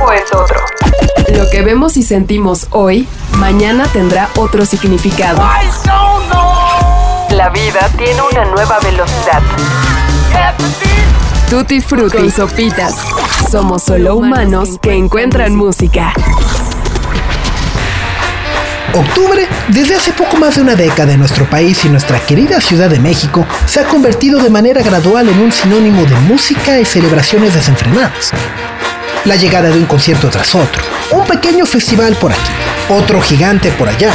tiempo 0.00 0.12
es 0.12 0.32
otro. 0.32 0.60
Lo 1.36 1.48
que 1.50 1.62
vemos 1.62 1.96
y 1.96 2.02
sentimos 2.02 2.66
hoy, 2.70 3.06
mañana 3.36 3.84
tendrá 3.92 4.28
otro 4.36 4.64
significado. 4.64 5.42
La 7.30 7.48
vida 7.50 7.88
tiene 7.96 8.20
una 8.32 8.44
nueva 8.46 8.78
velocidad. 8.80 9.42
Tutti 11.48 11.80
Frutti 11.80 12.18
y 12.18 12.30
Sopitas. 12.30 12.96
Somos 13.50 13.82
solo 13.82 14.16
humanos 14.16 14.78
que 14.80 14.94
encuentran 14.94 15.54
música. 15.54 16.12
Octubre, 18.92 19.46
desde 19.68 19.94
hace 19.94 20.12
poco 20.12 20.36
más 20.36 20.56
de 20.56 20.62
una 20.62 20.74
década 20.74 21.12
en 21.12 21.20
nuestro 21.20 21.48
país 21.48 21.84
y 21.84 21.88
nuestra 21.88 22.18
querida 22.18 22.60
Ciudad 22.60 22.90
de 22.90 22.98
México, 22.98 23.46
se 23.66 23.80
ha 23.80 23.84
convertido 23.84 24.40
de 24.40 24.50
manera 24.50 24.82
gradual 24.82 25.28
en 25.28 25.38
un 25.38 25.52
sinónimo 25.52 26.04
de 26.04 26.16
música 26.16 26.78
y 26.80 26.84
celebraciones 26.84 27.54
desenfrenadas. 27.54 28.32
La 29.26 29.36
llegada 29.36 29.68
de 29.68 29.78
un 29.78 29.84
concierto 29.84 30.30
tras 30.30 30.54
otro, 30.54 30.82
un 31.12 31.26
pequeño 31.26 31.66
festival 31.66 32.16
por 32.16 32.32
aquí, 32.32 32.50
otro 32.88 33.20
gigante 33.20 33.70
por 33.72 33.86
allá, 33.86 34.10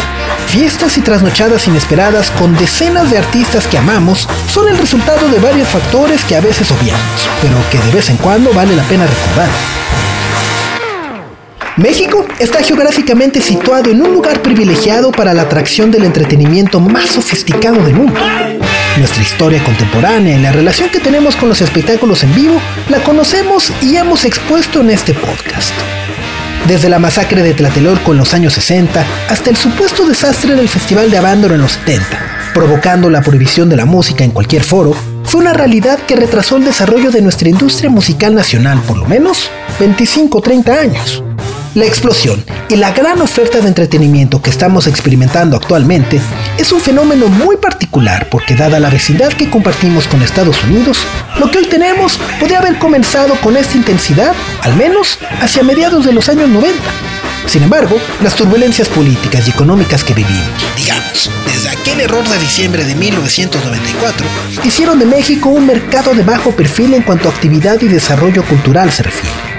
fiestas 0.47 0.97
y 0.97 1.01
trasnochadas 1.01 1.67
inesperadas 1.67 2.31
con 2.31 2.57
decenas 2.57 3.11
de 3.11 3.19
artistas 3.19 3.67
que 3.67 3.77
amamos 3.77 4.27
son 4.51 4.67
el 4.67 4.79
resultado 4.79 5.27
de 5.29 5.37
varios 5.37 5.67
factores 5.67 6.23
que 6.25 6.35
a 6.35 6.41
veces 6.41 6.71
obviamos, 6.71 7.29
pero 7.39 7.55
que 7.69 7.77
de 7.77 7.91
vez 7.91 8.09
en 8.09 8.17
cuando 8.17 8.51
vale 8.51 8.75
la 8.75 8.83
pena 8.83 9.05
recordar. 9.05 9.49
México 11.77 12.25
está 12.39 12.63
geográficamente 12.63 13.41
situado 13.41 13.91
en 13.91 14.01
un 14.01 14.11
lugar 14.11 14.41
privilegiado 14.41 15.11
para 15.11 15.35
la 15.35 15.43
atracción 15.43 15.91
del 15.91 16.05
entretenimiento 16.05 16.79
más 16.79 17.09
sofisticado 17.09 17.83
del 17.83 17.93
mundo. 17.93 18.19
Nuestra 18.97 19.23
historia 19.23 19.61
contemporánea 19.61 20.37
y 20.37 20.41
la 20.41 20.53
relación 20.53 20.89
que 20.89 21.01
tenemos 21.01 21.35
con 21.35 21.49
los 21.49 21.59
espectáculos 21.59 22.23
en 22.23 22.33
vivo 22.33 22.61
la 22.87 23.03
conocemos 23.03 23.73
y 23.81 23.97
hemos 23.97 24.23
expuesto 24.23 24.79
en 24.79 24.89
este 24.89 25.13
podcast. 25.13 25.73
Desde 26.65 26.87
la 26.87 26.97
masacre 26.97 27.43
de 27.43 27.53
Tlatelolco 27.53 28.13
en 28.13 28.19
los 28.19 28.33
años 28.33 28.53
60 28.53 29.05
hasta 29.29 29.49
el 29.49 29.57
supuesto 29.57 30.07
desastre 30.07 30.55
del 30.55 30.69
Festival 30.69 31.11
de 31.11 31.17
Abándaro 31.17 31.55
en 31.55 31.61
los 31.61 31.73
70, 31.73 32.51
provocando 32.53 33.09
la 33.09 33.21
prohibición 33.21 33.67
de 33.67 33.75
la 33.75 33.85
música 33.85 34.23
en 34.23 34.31
cualquier 34.31 34.63
foro, 34.63 34.95
fue 35.25 35.41
una 35.41 35.51
realidad 35.51 35.99
que 35.99 36.15
retrasó 36.15 36.55
el 36.55 36.63
desarrollo 36.63 37.11
de 37.11 37.21
nuestra 37.21 37.49
industria 37.49 37.89
musical 37.89 38.33
nacional 38.33 38.81
por 38.87 38.97
lo 38.97 39.05
menos 39.05 39.51
25 39.77 40.37
o 40.37 40.41
30 40.41 40.73
años. 40.73 41.21
La 41.75 41.83
explosión 41.83 42.41
y 42.69 42.77
la 42.77 42.93
gran 42.93 43.21
oferta 43.21 43.59
de 43.59 43.67
entretenimiento 43.67 44.41
que 44.41 44.49
estamos 44.49 44.87
experimentando 44.87 45.57
actualmente 45.57 46.21
es 46.57 46.71
un 46.71 46.79
fenómeno 46.79 47.27
muy 47.27 47.57
particular 47.57 48.29
porque 48.29 48.55
dada 48.55 48.79
la 48.79 48.89
vecindad 48.89 49.33
que 49.33 49.49
compartimos 49.49 50.07
con 50.07 50.21
Estados 50.21 50.63
Unidos, 50.63 50.99
lo 51.37 51.51
que 51.51 51.57
hoy 51.57 51.65
tenemos 51.65 52.17
podría 52.39 52.59
haber 52.59 52.79
comenzado 52.79 53.35
con 53.41 53.57
esta 53.57 53.75
intensidad, 53.75 54.33
al 54.61 54.77
menos 54.77 55.19
hacia 55.41 55.63
mediados 55.63 56.05
de 56.05 56.13
los 56.13 56.29
años 56.29 56.47
90. 56.47 56.79
Sin 57.45 57.63
embargo, 57.63 57.97
las 58.23 58.35
turbulencias 58.35 58.87
políticas 58.87 59.45
y 59.45 59.49
económicas 59.49 60.05
que 60.05 60.13
vivimos, 60.13 60.47
digamos, 60.77 61.29
desde 61.45 61.71
aquel 61.71 61.99
error 61.99 62.25
de 62.25 62.39
diciembre 62.39 62.85
de 62.85 62.95
1994, 62.95 64.25
hicieron 64.63 64.97
de 64.97 65.07
México 65.07 65.49
un 65.49 65.67
mercado 65.67 66.13
de 66.13 66.23
bajo 66.23 66.51
perfil 66.51 66.93
en 66.93 67.01
cuanto 67.01 67.27
a 67.27 67.33
actividad 67.33 67.81
y 67.81 67.89
desarrollo 67.89 68.45
cultural 68.45 68.93
se 68.93 69.03
refiere 69.03 69.54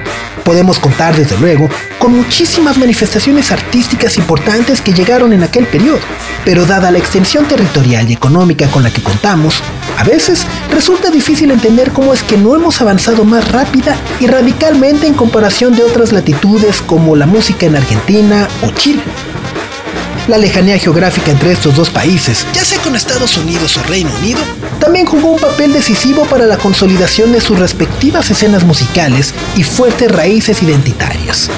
podemos 0.47 0.79
contar 0.79 1.17
desde 1.17 1.37
luego 1.39 1.69
con 1.99 2.17
muchísimas 2.17 2.79
manifestaciones 2.79 3.51
artísticas 3.51 4.17
importantes 4.17 4.81
que 4.81 4.93
llegaron 4.93 5.33
en 5.33 5.43
aquel 5.43 5.67
periodo, 5.67 5.99
pero 6.45 6.65
dada 6.65 6.93
la 6.93 6.99
extensión 6.99 7.49
territorial 7.49 8.09
y 8.09 8.13
económica 8.13 8.69
con 8.69 8.85
la 8.85 8.93
que 8.93 9.03
contamos, 9.03 9.61
a 9.99 10.05
veces 10.05 10.47
resulta 10.71 11.11
difícil 11.11 11.51
entender 11.51 11.91
cómo 11.91 12.15
es 12.15 12.23
que 12.23 12.39
no 12.39 12.55
hemos 12.55 12.81
avanzado 12.81 13.25
más 13.25 13.51
rápida 13.51 13.97
y 14.21 14.29
radicalmente 14.29 15.09
en 15.09 15.15
comparación 15.15 15.75
de 15.75 15.83
otras 15.83 16.13
latitudes 16.13 16.81
como 16.81 17.17
la 17.17 17.27
música 17.27 17.67
en 17.67 17.75
Argentina 17.75 18.47
o 18.63 18.71
Chile. 18.71 19.03
La 20.29 20.39
lejanía 20.39 20.77
geográfica 20.77 21.31
entre 21.31 21.53
estos 21.53 21.77
dos 21.77 21.89
países, 21.89 22.45
ya 22.53 22.65
sea 22.65 22.81
con 22.81 22.97
Estados 22.97 23.37
Unidos 23.37 23.77
o 23.77 23.83
Reino 23.85 24.11
Unido, 24.19 24.41
también 24.81 25.07
jugó 25.07 25.31
un 25.31 25.39
papel 25.39 25.73
decisivo 25.73 26.25
para 26.25 26.47
la 26.47 26.57
consolidación 26.57 27.31
de 27.31 27.41
sus 27.41 27.57
respectivas 27.61 28.29
escenas 28.29 28.65
musicales 28.65 29.33
y 29.57 29.63
fuertes 29.63 30.11
raíces 30.11 30.65
identitarias. 30.65 31.49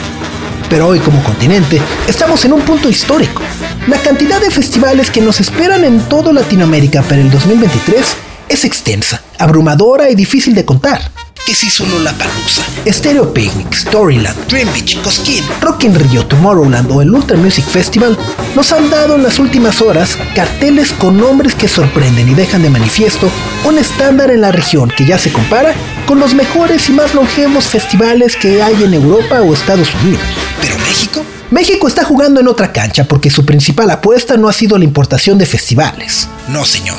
Pero 0.69 0.89
hoy 0.89 1.01
como 1.01 1.25
continente 1.25 1.81
estamos 2.07 2.45
en 2.45 2.53
un 2.53 2.61
punto 2.61 2.91
histórico. 2.91 3.41
La 3.87 3.97
cantidad 4.03 4.39
de 4.39 4.51
festivales 4.51 5.11
que 5.11 5.23
nos 5.23 5.41
esperan 5.41 5.85
en 5.85 6.01
toda 6.01 6.35
Latinoamérica 6.35 7.01
para 7.01 7.23
el 7.23 7.31
2023 7.31 8.05
es 8.51 8.65
extensa, 8.67 9.23
abrumadora 9.39 10.11
y 10.11 10.15
difícil 10.15 10.55
de 10.55 10.67
contar 10.67 11.11
que 11.49 11.55
si 11.55 11.71
solo 11.71 11.99
La 12.01 12.13
Palusa, 12.13 12.63
Stereo 12.87 13.33
Picnic, 13.33 13.73
Storyland, 13.73 14.37
Dream 14.49 14.71
Beach, 14.75 15.01
Cosquín, 15.01 15.43
Rock 15.63 15.85
in 15.85 15.95
Rio, 15.95 16.27
Tomorrowland 16.27 16.93
o 16.93 17.01
el 17.01 17.11
Ultra 17.11 17.39
Music 17.39 17.65
Festival 17.65 18.19
nos 18.55 18.71
han 18.71 18.91
dado 18.91 19.15
en 19.15 19.23
las 19.23 19.39
últimas 19.39 19.81
horas 19.81 20.19
carteles 20.35 20.93
con 20.93 21.17
nombres 21.17 21.55
que 21.55 21.67
sorprenden 21.67 22.29
y 22.29 22.35
dejan 22.35 22.61
de 22.61 22.69
manifiesto 22.69 23.31
un 23.65 23.79
estándar 23.79 24.31
en 24.31 24.43
la 24.43 24.53
región 24.53 24.93
que 24.95 25.07
ya 25.07 25.17
se 25.17 25.33
compara 25.33 25.75
con 26.07 26.21
los 26.21 26.35
mejores 26.35 26.87
y 26.91 26.93
más 26.93 27.15
longevos 27.15 27.65
festivales 27.69 28.37
que 28.37 28.63
hay 28.63 28.85
en 28.85 28.93
Europa 28.93 29.41
o 29.41 29.55
Estados 29.55 29.89
Unidos. 30.03 30.21
Pero 30.61 30.77
México 30.81 31.25
México 31.51 31.89
está 31.89 32.05
jugando 32.05 32.41
en 32.41 32.49
otra 32.49 32.73
cancha 32.73 33.05
porque 33.05 33.31
su 33.31 33.47
principal 33.47 33.91
apuesta 33.91 34.37
no 34.37 34.49
ha 34.49 34.53
sido 34.53 34.77
la 34.77 34.85
importación 34.85 35.39
de 35.39 35.47
festivales. 35.47 36.29
No, 36.49 36.67
señor. 36.67 36.99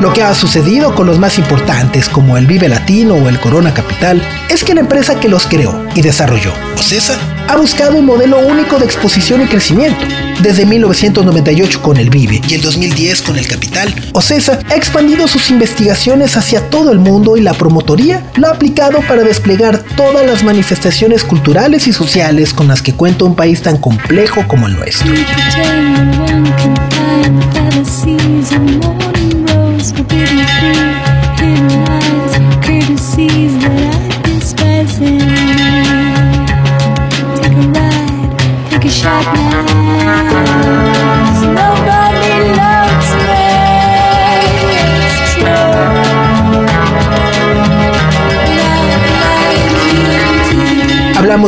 Lo 0.00 0.14
que 0.14 0.22
ha 0.22 0.34
sucedido 0.34 0.94
con 0.94 1.06
los 1.06 1.18
más 1.18 1.38
importantes 1.38 2.08
como 2.08 2.38
el 2.38 2.46
Vive 2.46 2.68
Latino 2.68 3.14
o 3.14 3.28
el 3.28 3.38
Corona 3.38 3.74
Capital 3.74 4.22
es 4.48 4.64
que 4.64 4.74
la 4.74 4.80
empresa 4.80 5.20
que 5.20 5.28
los 5.28 5.46
creó 5.46 5.78
y 5.94 6.00
desarrolló, 6.00 6.52
Ocesa, 6.78 7.18
ha 7.48 7.56
buscado 7.56 7.98
un 7.98 8.06
modelo 8.06 8.38
único 8.40 8.78
de 8.78 8.84
exposición 8.84 9.42
y 9.42 9.46
crecimiento. 9.46 10.04
Desde 10.40 10.66
1998 10.66 11.82
con 11.82 11.96
el 11.98 12.10
Vive 12.10 12.40
y 12.48 12.54
el 12.54 12.62
2010 12.62 13.22
con 13.22 13.38
el 13.38 13.46
Capital, 13.46 13.94
Ocesa 14.12 14.58
ha 14.68 14.74
expandido 14.74 15.28
sus 15.28 15.50
investigaciones 15.50 16.36
hacia 16.36 16.68
todo 16.68 16.90
el 16.90 16.98
mundo 16.98 17.36
y 17.36 17.40
la 17.42 17.54
promotoría 17.54 18.30
lo 18.34 18.48
ha 18.48 18.50
aplicado 18.50 19.00
para 19.02 19.22
desplegar 19.22 19.78
todas 19.96 20.26
las 20.26 20.42
manifestaciones 20.42 21.24
culturales 21.24 21.86
y 21.86 21.92
sociales 21.92 22.52
con 22.52 22.68
las 22.68 22.82
que 22.82 22.94
cuenta 22.94 23.24
un 23.24 23.36
país 23.36 23.62
tan 23.62 23.78
complejo 23.78 24.46
como 24.48 24.66
el 24.66 24.76
nuestro. 24.76 25.12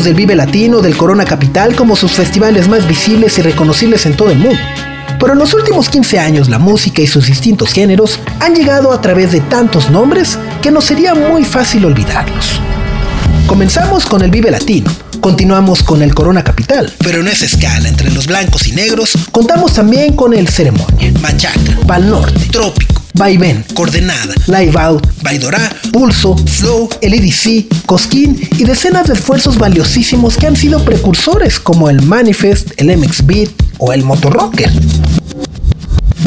Del 0.05 0.15
Vive 0.15 0.35
Latino, 0.35 0.83
del 0.83 0.99
Corona 0.99 1.25
Capital 1.25 1.75
como 1.75 1.97
sus 1.97 2.13
festivales 2.13 2.69
más 2.69 2.87
visibles 2.87 3.39
y 3.39 3.43
reconocibles 3.43 4.05
en 4.05 4.15
todo 4.15 4.31
el 4.31 4.39
mundo. 4.39 4.61
Pero 5.19 5.33
en 5.33 5.39
los 5.39 5.55
últimos 5.55 5.89
15 5.89 6.19
años 6.19 6.51
la 6.51 6.59
música 6.59 7.01
y 7.01 7.07
sus 7.07 7.27
distintos 7.27 7.73
géneros 7.73 8.21
han 8.39 8.55
llegado 8.55 8.93
a 8.93 9.01
través 9.01 9.33
de 9.33 9.41
tantos 9.41 9.89
nombres 9.89 10.39
que 10.61 10.71
nos 10.71 10.85
sería 10.85 11.15
muy 11.15 11.45
fácil 11.45 11.87
olvidarlos. 11.87 12.61
Comenzamos 13.47 14.05
con 14.05 14.21
el 14.21 14.31
Vive 14.31 14.51
Latino, 14.51 14.91
continuamos 15.21 15.83
con 15.83 16.03
el 16.03 16.15
Corona 16.15 16.45
Capital, 16.45 16.93
pero 16.99 17.21
en 17.21 17.29
esa 17.29 17.47
escala 17.47 17.89
entre 17.89 18.11
los 18.11 18.27
blancos 18.27 18.67
y 18.67 18.73
negros 18.73 19.17
contamos 19.33 19.73
también 19.73 20.15
con 20.15 20.35
el 20.35 20.49
Ceremonia, 20.49 21.13
Machaca, 21.23 21.79
Pal 21.87 22.11
Norte, 22.11 22.47
Trópico, 22.51 22.94
Vaivén, 23.17 23.65
Coordenada, 23.75 24.35
Live 24.49 24.77
Out, 24.77 25.07
Baidorá, 25.23 25.71
Pulso, 25.93 26.37
Flow, 26.37 26.89
el 27.01 27.15
EDC, 27.15 27.87
Cosquín 27.87 28.37
y 28.59 28.65
decenas 28.65 29.07
de 29.07 29.15
esfuerzos 29.15 29.57
valiosísimos 29.57 30.37
que 30.37 30.49
han 30.49 30.57
sido 30.57 30.85
precursores 30.85 31.61
como 31.61 31.89
el 31.89 32.03
Manifest, 32.03 32.73
el 32.77 32.97
MX 32.97 33.25
Beat 33.25 33.51
o 33.79 33.93
el 33.93 34.03
Motorrocker. 34.03 34.69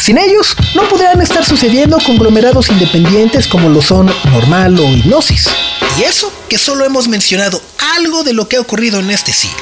Sin 0.02 0.18
ellos, 0.18 0.56
no 0.76 0.88
podrían 0.88 1.20
estar 1.20 1.44
sucediendo 1.44 1.98
conglomerados 2.06 2.70
independientes 2.70 3.48
como 3.48 3.68
lo 3.68 3.82
son 3.82 4.10
Normal 4.32 4.80
o 4.80 4.90
Hipnosis. 4.90 5.50
Y 6.00 6.04
eso 6.04 6.32
que 6.48 6.58
solo 6.58 6.86
hemos 6.86 7.10
mencionado 7.10 7.62
algo 7.98 8.24
de 8.24 8.32
lo 8.32 8.48
que 8.48 8.56
ha 8.56 8.62
ocurrido 8.62 9.02
en 9.02 9.12
este 9.12 9.34
siglo. 9.34 9.58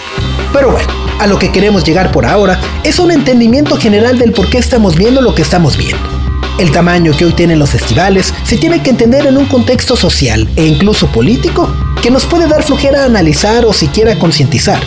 Pero 0.54 0.70
bueno, 0.70 0.88
a 1.20 1.26
lo 1.26 1.40
que 1.40 1.52
queremos 1.52 1.84
llegar 1.84 2.12
por 2.12 2.28
ahora 2.28 2.62
es 2.84 3.00
un 3.00 3.10
entendimiento 3.10 3.78
general 3.78 4.20
del 4.20 4.32
por 4.32 4.48
qué 4.48 4.60
estamos 4.60 4.96
viendo 4.96 5.22
lo 5.22 5.34
que 5.34 5.42
estamos 5.42 5.76
viendo. 5.76 6.15
El 6.58 6.72
tamaño 6.72 7.12
que 7.18 7.26
hoy 7.26 7.34
tienen 7.34 7.60
los 7.60 7.72
festivales 7.72 8.34
se 8.46 8.58
tiene 8.58 8.82
que 8.82 8.90
entender 8.90 9.26
en 9.26 9.38
un 9.38 9.46
contexto 9.46 9.98
social 9.98 10.48
e 10.56 10.66
incluso 10.66 11.08
político 11.08 11.70
que 12.02 12.10
nos 12.10 12.26
puede 12.26 12.48
dar 12.48 12.64
flojera 12.64 13.04
analizar 13.04 13.66
o 13.66 13.74
siquiera 13.74 14.18
concientizar. 14.18 14.80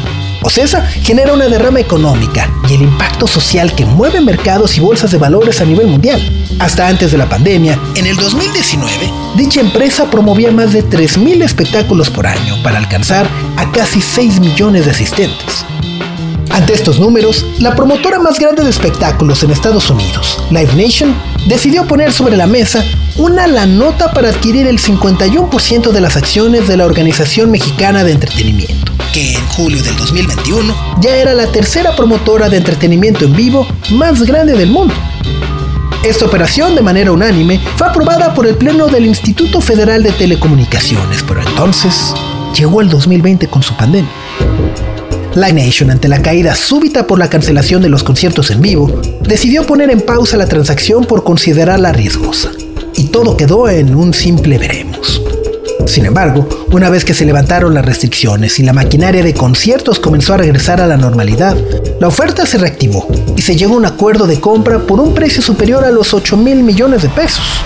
OCESA 0.43 0.87
genera 1.03 1.35
una 1.35 1.47
derrama 1.49 1.81
económica 1.81 2.51
y 2.71 2.75
el 2.75 2.83
impacto 2.83 3.27
social 3.27 3.75
que 3.75 3.85
mueve 3.85 4.23
mercados 4.23 4.79
y 4.79 4.81
bolsas 4.81 5.11
de 5.11 5.19
valores 5.19 5.61
a 5.61 5.67
nivel 5.67 5.89
mundial. 5.89 6.23
Hasta 6.59 6.89
antes 6.89 7.11
de 7.13 7.19
la 7.19 7.29
pandemia, 7.29 7.79
en 7.97 8.07
el 8.07 8.17
2019, 8.17 9.13
dicha 9.37 9.61
empresa 9.61 10.11
promovía 10.11 10.51
más 10.51 10.73
de 10.73 10.83
3.000 10.83 11.43
espectáculos 11.43 12.09
por 12.09 12.27
año 12.27 12.63
para 12.63 12.79
alcanzar 12.79 13.29
a 13.57 13.71
casi 13.73 14.01
6 14.01 14.41
millones 14.41 14.87
de 14.87 14.93
asistentes. 14.93 15.67
Ante 16.59 16.73
estos 16.73 16.99
números, 16.99 17.47
la 17.61 17.77
promotora 17.77 18.19
más 18.19 18.41
grande 18.41 18.65
de 18.65 18.71
espectáculos 18.71 19.45
en 19.45 19.53
Estados 19.53 19.91
Unidos, 19.91 20.43
Live 20.51 20.75
Nation, 20.75 21.15
decidió 21.47 21.87
poner 21.87 22.13
sobre 22.13 22.37
la 22.37 22.49
mesa 22.49 22.83
una 23.17 23.47
la 23.47 23.65
nota 23.65 24.11
para 24.11 24.31
adquirir 24.31 24.67
el 24.67 24.81
51% 24.81 25.93
de 25.93 26.01
las 26.01 26.17
acciones 26.17 26.67
de 26.67 26.77
la 26.77 26.87
Organización 26.87 27.53
Mexicana 27.53 28.03
de 28.03 28.11
Entretenimiento, 28.11 28.91
que 29.13 29.35
en 29.35 29.47
julio 29.51 29.81
del 29.85 29.97
2021 29.99 30.75
ya 31.01 31.15
era 31.15 31.33
la 31.33 31.47
tercera 31.47 31.95
promotora 31.95 32.49
de 32.49 32.57
entretenimiento 32.57 33.25
en 33.25 33.37
vivo 33.37 33.65
más 33.93 34.25
grande 34.25 34.55
del 34.55 34.71
mundo. 34.71 34.95
Esta 36.03 36.25
operación, 36.25 36.75
de 36.75 36.83
manera 36.83 37.13
unánime, 37.13 37.61
fue 37.77 37.87
aprobada 37.87 38.35
por 38.35 38.49
el 38.49 38.57
Pleno 38.57 38.89
del 38.89 39.07
Instituto 39.07 39.61
Federal 39.61 40.03
de 40.03 40.11
Telecomunicaciones, 40.11 41.23
pero 41.23 41.41
entonces 41.41 42.13
llegó 42.53 42.81
el 42.81 42.89
2020 42.89 43.47
con 43.47 43.63
su 43.63 43.77
pandemia. 43.77 44.11
Live 45.39 45.53
Nation, 45.53 45.91
ante 45.93 46.09
la 46.09 46.21
caída 46.21 46.57
súbita 46.57 47.07
por 47.07 47.21
la 47.21 47.31
cancelación 47.31 47.81
de 47.81 47.89
los 47.89 48.03
conciertos 48.03 48.51
en 48.51 48.61
vivo, 48.61 49.01
decidió 49.23 49.63
poner 49.65 49.89
en 49.89 50.01
pausa 50.01 50.37
la 50.37 50.49
transacción 50.49 51.05
por 51.05 51.23
considerarla 51.23 51.93
riesgosa. 51.93 52.51
Y 52.97 53.05
todo 53.05 53.37
quedó 53.37 53.69
en 53.69 53.95
un 53.95 54.13
simple 54.13 54.59
veremos. 54.59 55.23
Sin 55.87 56.07
embargo, 56.07 56.49
una 56.73 56.91
vez 56.91 57.05
que 57.05 57.15
se 57.15 57.25
levantaron 57.25 57.73
las 57.73 57.85
restricciones 57.85 58.59
y 58.59 58.65
la 58.65 58.73
maquinaria 58.73 59.23
de 59.23 59.33
conciertos 59.33 60.01
comenzó 60.01 60.35
a 60.35 60.39
regresar 60.39 60.81
a 60.81 60.89
la 60.89 60.97
normalidad, 60.97 61.57
la 62.01 62.09
oferta 62.09 62.45
se 62.45 62.59
reactivó 62.59 63.07
y 63.37 63.43
se 63.43 63.55
llegó 63.55 63.75
a 63.75 63.79
un 63.79 63.87
acuerdo 63.87 64.27
de 64.27 64.41
compra 64.41 64.81
por 64.81 64.99
un 64.99 65.15
precio 65.15 65.41
superior 65.41 65.85
a 65.85 65.93
los 65.93 66.15
8 66.15 66.37
mil 66.37 66.65
millones 66.65 67.03
de 67.03 67.11
pesos. 67.11 67.63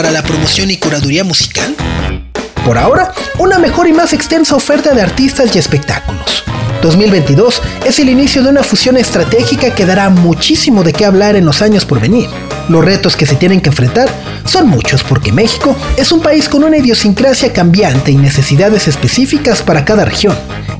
Para 0.00 0.12
la 0.12 0.22
promoción 0.22 0.70
y 0.70 0.78
curaduría 0.78 1.24
musical? 1.24 1.76
Por 2.64 2.78
ahora, 2.78 3.12
una 3.38 3.58
mejor 3.58 3.86
y 3.86 3.92
más 3.92 4.14
extensa 4.14 4.56
oferta 4.56 4.94
de 4.94 5.02
artistas 5.02 5.54
y 5.54 5.58
espectáculos. 5.58 6.42
2022 6.80 7.60
es 7.84 7.98
el 7.98 8.08
inicio 8.08 8.42
de 8.42 8.48
una 8.48 8.62
fusión 8.62 8.96
estratégica 8.96 9.74
que 9.74 9.84
dará 9.84 10.08
muchísimo 10.08 10.84
de 10.84 10.94
qué 10.94 11.04
hablar 11.04 11.36
en 11.36 11.44
los 11.44 11.60
años 11.60 11.84
por 11.84 12.00
venir. 12.00 12.30
Los 12.70 12.82
retos 12.82 13.14
que 13.14 13.26
se 13.26 13.36
tienen 13.36 13.60
que 13.60 13.68
enfrentar 13.68 14.08
son 14.46 14.68
muchos 14.68 15.04
porque 15.04 15.32
México 15.32 15.76
es 15.98 16.12
un 16.12 16.22
país 16.22 16.48
con 16.48 16.64
una 16.64 16.78
idiosincrasia 16.78 17.52
cambiante 17.52 18.10
y 18.10 18.16
necesidades 18.16 18.88
específicas 18.88 19.60
para 19.60 19.84
cada 19.84 20.06
región. 20.06 20.34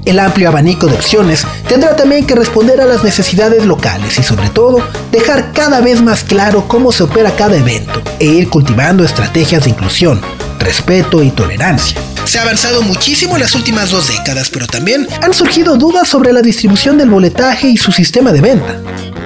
El 0.05 0.19
amplio 0.19 0.49
abanico 0.49 0.87
de 0.87 0.94
opciones 0.94 1.47
tendrá 1.69 1.94
también 1.94 2.26
que 2.26 2.35
responder 2.35 2.81
a 2.81 2.87
las 2.87 3.05
necesidades 3.05 3.67
locales 3.67 4.19
y 4.19 4.23
sobre 4.23 4.49
todo 4.49 4.82
dejar 5.12 5.52
cada 5.52 5.81
vez 5.81 6.00
más 6.00 6.25
claro 6.25 6.67
cómo 6.67 6.91
se 6.91 7.02
opera 7.02 7.37
cada 7.37 7.56
evento 7.56 8.02
e 8.19 8.26
ir 8.26 8.49
cultivando 8.49 9.05
estrategias 9.05 9.64
de 9.64 9.70
inclusión, 9.70 10.20
respeto 10.58 11.23
y 11.23 11.31
tolerancia. 11.31 11.99
Se 12.25 12.38
ha 12.38 12.43
avanzado 12.43 12.82
muchísimo 12.82 13.35
en 13.35 13.43
las 13.43 13.55
últimas 13.55 13.91
dos 13.91 14.08
décadas, 14.08 14.50
pero 14.50 14.67
también 14.67 15.06
han 15.23 15.35
surgido 15.35 15.76
dudas 15.76 16.08
sobre 16.08 16.32
la 16.32 16.43
distribución 16.43 16.96
del 16.96 17.11
boletaje 17.11 17.69
y 17.69 17.76
su 17.76 17.93
sistema 17.93 18.32
de 18.32 18.41
venta. 18.41 18.81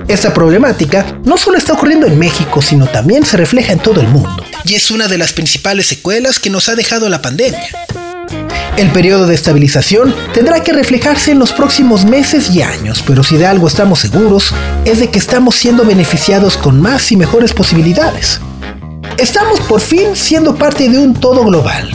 Esta 0.08 0.34
problemática 0.34 1.18
no 1.24 1.36
solo 1.36 1.56
está 1.56 1.72
ocurriendo 1.74 2.06
en 2.06 2.18
México, 2.18 2.62
sino 2.62 2.86
también 2.86 3.24
se 3.24 3.36
refleja 3.36 3.72
en 3.72 3.78
todo 3.78 4.00
el 4.00 4.08
mundo, 4.08 4.44
y 4.64 4.74
es 4.74 4.90
una 4.90 5.08
de 5.08 5.18
las 5.18 5.32
principales 5.32 5.86
secuelas 5.86 6.38
que 6.38 6.50
nos 6.50 6.68
ha 6.68 6.74
dejado 6.74 7.08
la 7.08 7.22
pandemia. 7.22 7.68
El 8.76 8.90
periodo 8.90 9.28
de 9.28 9.36
estabilización 9.36 10.12
tendrá 10.32 10.60
que 10.60 10.72
reflejarse 10.72 11.30
en 11.30 11.38
los 11.38 11.52
próximos 11.52 12.04
meses 12.04 12.50
y 12.50 12.60
años, 12.60 13.04
pero 13.06 13.22
si 13.22 13.36
de 13.36 13.46
algo 13.46 13.68
estamos 13.68 14.00
seguros 14.00 14.52
es 14.84 14.98
de 14.98 15.10
que 15.10 15.18
estamos 15.20 15.54
siendo 15.54 15.84
beneficiados 15.84 16.56
con 16.56 16.80
más 16.80 17.12
y 17.12 17.16
mejores 17.16 17.52
posibilidades. 17.52 18.40
Estamos 19.16 19.60
por 19.60 19.80
fin 19.80 20.16
siendo 20.16 20.56
parte 20.56 20.88
de 20.88 20.98
un 20.98 21.14
todo 21.14 21.44
global. 21.44 21.88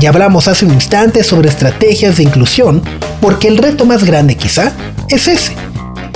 Ya 0.00 0.08
hablamos 0.08 0.48
hace 0.48 0.66
un 0.66 0.74
instante 0.74 1.22
sobre 1.22 1.48
estrategias 1.48 2.16
de 2.16 2.24
inclusión, 2.24 2.82
porque 3.20 3.46
el 3.46 3.58
reto 3.58 3.84
más 3.84 4.02
grande 4.02 4.36
quizá 4.36 4.72
es 5.08 5.28
ese. 5.28 5.63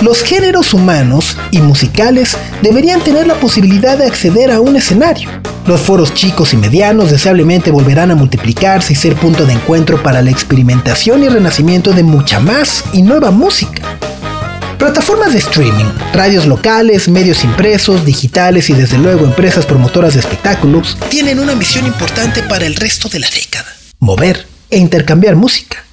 Los 0.01 0.23
géneros 0.23 0.73
humanos 0.73 1.35
y 1.51 1.59
musicales 1.59 2.37
deberían 2.61 3.01
tener 3.01 3.27
la 3.27 3.35
posibilidad 3.35 3.97
de 3.97 4.05
acceder 4.05 4.49
a 4.49 4.61
un 4.61 4.77
escenario. 4.77 5.29
Los 5.67 5.81
foros 5.81 6.13
chicos 6.13 6.53
y 6.53 6.57
medianos 6.57 7.11
deseablemente 7.11 7.69
volverán 7.69 8.09
a 8.09 8.15
multiplicarse 8.15 8.93
y 8.93 8.95
ser 8.95 9.15
punto 9.15 9.45
de 9.45 9.53
encuentro 9.53 10.01
para 10.01 10.21
la 10.21 10.31
experimentación 10.31 11.21
y 11.23 11.27
renacimiento 11.27 11.91
de 11.91 12.03
mucha 12.03 12.39
más 12.39 12.85
y 12.93 13.01
nueva 13.01 13.31
música. 13.31 13.81
Plataformas 14.77 15.33
de 15.33 15.39
streaming, 15.39 15.91
radios 16.13 16.45
locales, 16.45 17.09
medios 17.09 17.43
impresos, 17.43 18.05
digitales 18.05 18.69
y 18.69 18.73
desde 18.73 18.97
luego 18.97 19.25
empresas 19.25 19.65
promotoras 19.65 20.13
de 20.13 20.21
espectáculos 20.21 20.97
tienen 21.09 21.39
una 21.39 21.55
misión 21.55 21.85
importante 21.85 22.41
para 22.43 22.65
el 22.65 22.75
resto 22.75 23.09
de 23.09 23.19
la 23.19 23.29
década. 23.29 23.67
Mover 23.99 24.47
e 24.69 24.77
intercambiar 24.77 25.35
música. 25.35 25.83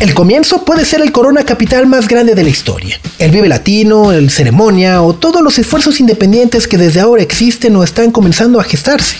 El 0.00 0.12
comienzo 0.12 0.64
puede 0.64 0.84
ser 0.84 1.00
el 1.00 1.12
Corona 1.12 1.44
Capital 1.44 1.86
más 1.86 2.08
grande 2.08 2.34
de 2.34 2.42
la 2.42 2.50
historia. 2.50 3.00
El 3.18 3.30
Vive 3.30 3.48
Latino, 3.48 4.12
el 4.12 4.30
Ceremonia 4.30 5.02
o 5.02 5.14
todos 5.14 5.40
los 5.40 5.58
esfuerzos 5.58 6.00
independientes 6.00 6.66
que 6.66 6.76
desde 6.76 7.00
ahora 7.00 7.22
existen 7.22 7.76
o 7.76 7.84
están 7.84 8.10
comenzando 8.10 8.60
a 8.60 8.64
gestarse. 8.64 9.16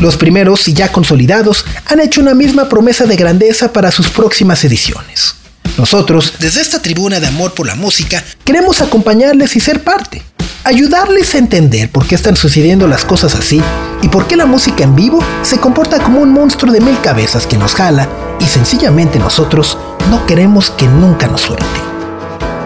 Los 0.00 0.16
primeros 0.16 0.66
y 0.66 0.72
ya 0.74 0.90
consolidados 0.90 1.64
han 1.86 2.00
hecho 2.00 2.20
una 2.20 2.34
misma 2.34 2.68
promesa 2.68 3.06
de 3.06 3.16
grandeza 3.16 3.72
para 3.72 3.92
sus 3.92 4.08
próximas 4.08 4.64
ediciones. 4.64 5.36
Nosotros, 5.78 6.34
desde 6.40 6.60
esta 6.60 6.82
tribuna 6.82 7.20
de 7.20 7.28
amor 7.28 7.54
por 7.54 7.66
la 7.66 7.76
música, 7.76 8.22
queremos 8.44 8.82
acompañarles 8.82 9.54
y 9.56 9.60
ser 9.60 9.84
parte. 9.84 10.22
Ayudarles 10.64 11.34
a 11.34 11.38
entender 11.38 11.90
por 11.90 12.06
qué 12.06 12.16
están 12.16 12.36
sucediendo 12.36 12.86
las 12.86 13.04
cosas 13.04 13.34
así 13.34 13.62
y 14.02 14.08
por 14.08 14.26
qué 14.26 14.36
la 14.36 14.46
música 14.46 14.84
en 14.84 14.94
vivo 14.94 15.24
se 15.42 15.58
comporta 15.58 16.02
como 16.02 16.20
un 16.20 16.32
monstruo 16.32 16.72
de 16.72 16.80
mil 16.80 17.00
cabezas 17.00 17.46
que 17.46 17.56
nos 17.56 17.74
jala 17.74 18.08
y 18.40 18.44
sencillamente 18.44 19.18
nosotros 19.18 19.78
no 20.08 20.26
queremos 20.26 20.70
que 20.70 20.86
nunca 20.86 21.26
nos 21.26 21.42
suelte. 21.42 21.80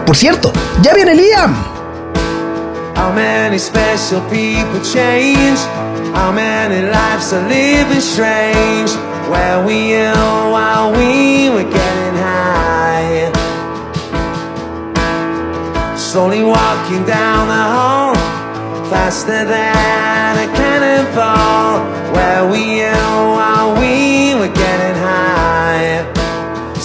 Por 0.05 0.15
cierto, 0.15 0.51
ya 0.81 0.93
viene 0.93 1.15
Liam. 1.15 1.55
How 2.95 3.11
many 3.11 3.59
special 3.59 4.21
people 4.29 4.79
change? 4.81 5.59
How 6.13 6.31
many 6.31 6.81
lives 6.83 7.33
are 7.33 7.47
living 7.47 8.01
strange? 8.01 8.91
Where 9.29 9.65
we 9.65 9.93
ill 9.93 10.51
while 10.51 10.91
we 10.93 11.49
were 11.49 11.63
getting 11.63 12.15
high. 12.15 13.31
Slowly 15.97 16.43
walking 16.43 17.03
down 17.05 17.47
the 17.47 17.63
hall, 17.75 18.15
faster 18.89 19.43
than 19.43 20.37
a 20.37 20.47
cannonball. 20.55 21.83
Where 22.13 22.45
we 22.49 22.81
ill 22.81 23.35
while 23.35 23.54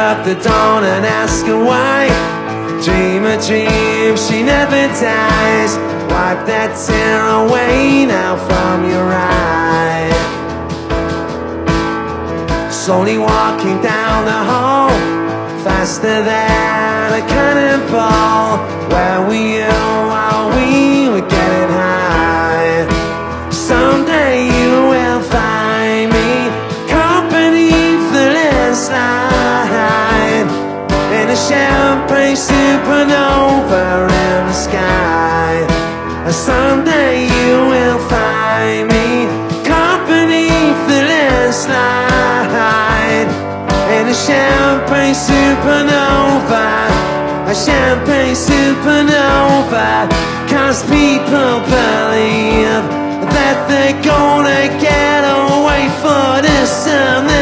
Up 0.00 0.24
the 0.24 0.34
dawn 0.36 0.82
and 0.82 1.04
ask 1.04 1.44
her 1.44 1.62
why. 1.62 2.08
Dream 2.84 3.24
a 3.24 3.36
dream 3.46 4.16
she 4.16 4.42
never 4.42 4.82
dies. 4.96 5.72
Wipe 6.10 6.42
that 6.48 6.70
tear 6.84 7.20
away 7.42 8.06
now 8.06 8.32
from 8.48 8.88
your 8.88 9.08
eye. 9.12 10.08
Slowly 12.70 13.18
walking 13.18 13.78
down 13.82 14.24
the 14.24 14.40
hall, 14.50 14.88
faster 15.64 16.16
than 16.30 17.06
a 17.20 17.22
cannonball. 17.32 18.56
Where 18.92 19.20
were 19.28 19.44
you 19.58 19.76
while 20.10 20.46
we 20.56 21.10
were 21.12 21.28
getting 21.28 21.72
high? 21.76 22.88
Someday 23.52 24.48
you 24.58 24.72
will 24.92 25.22
find 25.36 26.10
me 26.16 26.30
caught 26.88 27.26
beneath 27.30 28.04
the 28.16 28.26
landslide 28.36 29.29
champagne 31.50 32.36
supernova 32.36 34.06
in 34.06 34.40
the 34.46 34.54
sky. 34.66 35.66
Someday 36.30 37.26
you 37.26 37.54
will 37.72 37.98
find 38.06 38.86
me 38.94 39.26
caught 39.66 40.02
beneath 40.06 40.80
the 40.90 41.00
landslide 41.10 42.50
in 43.96 44.04
a 44.14 44.16
champagne 44.26 45.18
supernova. 45.26 46.66
A 47.52 47.54
champagne 47.66 48.38
supernova. 48.46 49.88
Cause 50.52 50.78
people 50.84 51.54
believe 51.66 52.84
that 53.34 53.56
they're 53.68 54.00
gonna 54.06 54.68
get 54.78 55.22
away 55.42 55.84
for 56.02 56.26
this 56.46 56.86
and 56.86 57.39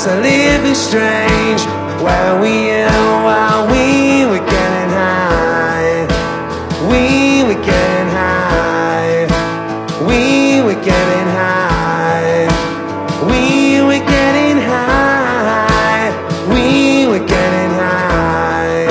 lives 0.00 0.06
are 0.06 0.22
living 0.22 0.74
strange? 0.74 1.60
Where 2.02 2.40
we 2.40 2.70
you 2.70 2.86
while 3.24 3.66
we 3.66 4.24
were 4.26 4.44
getting 4.46 4.90
high? 4.90 6.06
We 6.88 7.44
were 7.44 7.60
getting 7.60 8.08
high. 8.08 9.26
We 10.06 10.62
were 10.62 10.80
getting 10.82 11.28
high. 11.36 12.48
We 13.26 13.82
were 13.82 14.04
getting 14.04 14.58
high. 14.58 16.10
We 16.48 17.06
were 17.06 17.26
getting 17.26 17.70
high. 17.76 18.86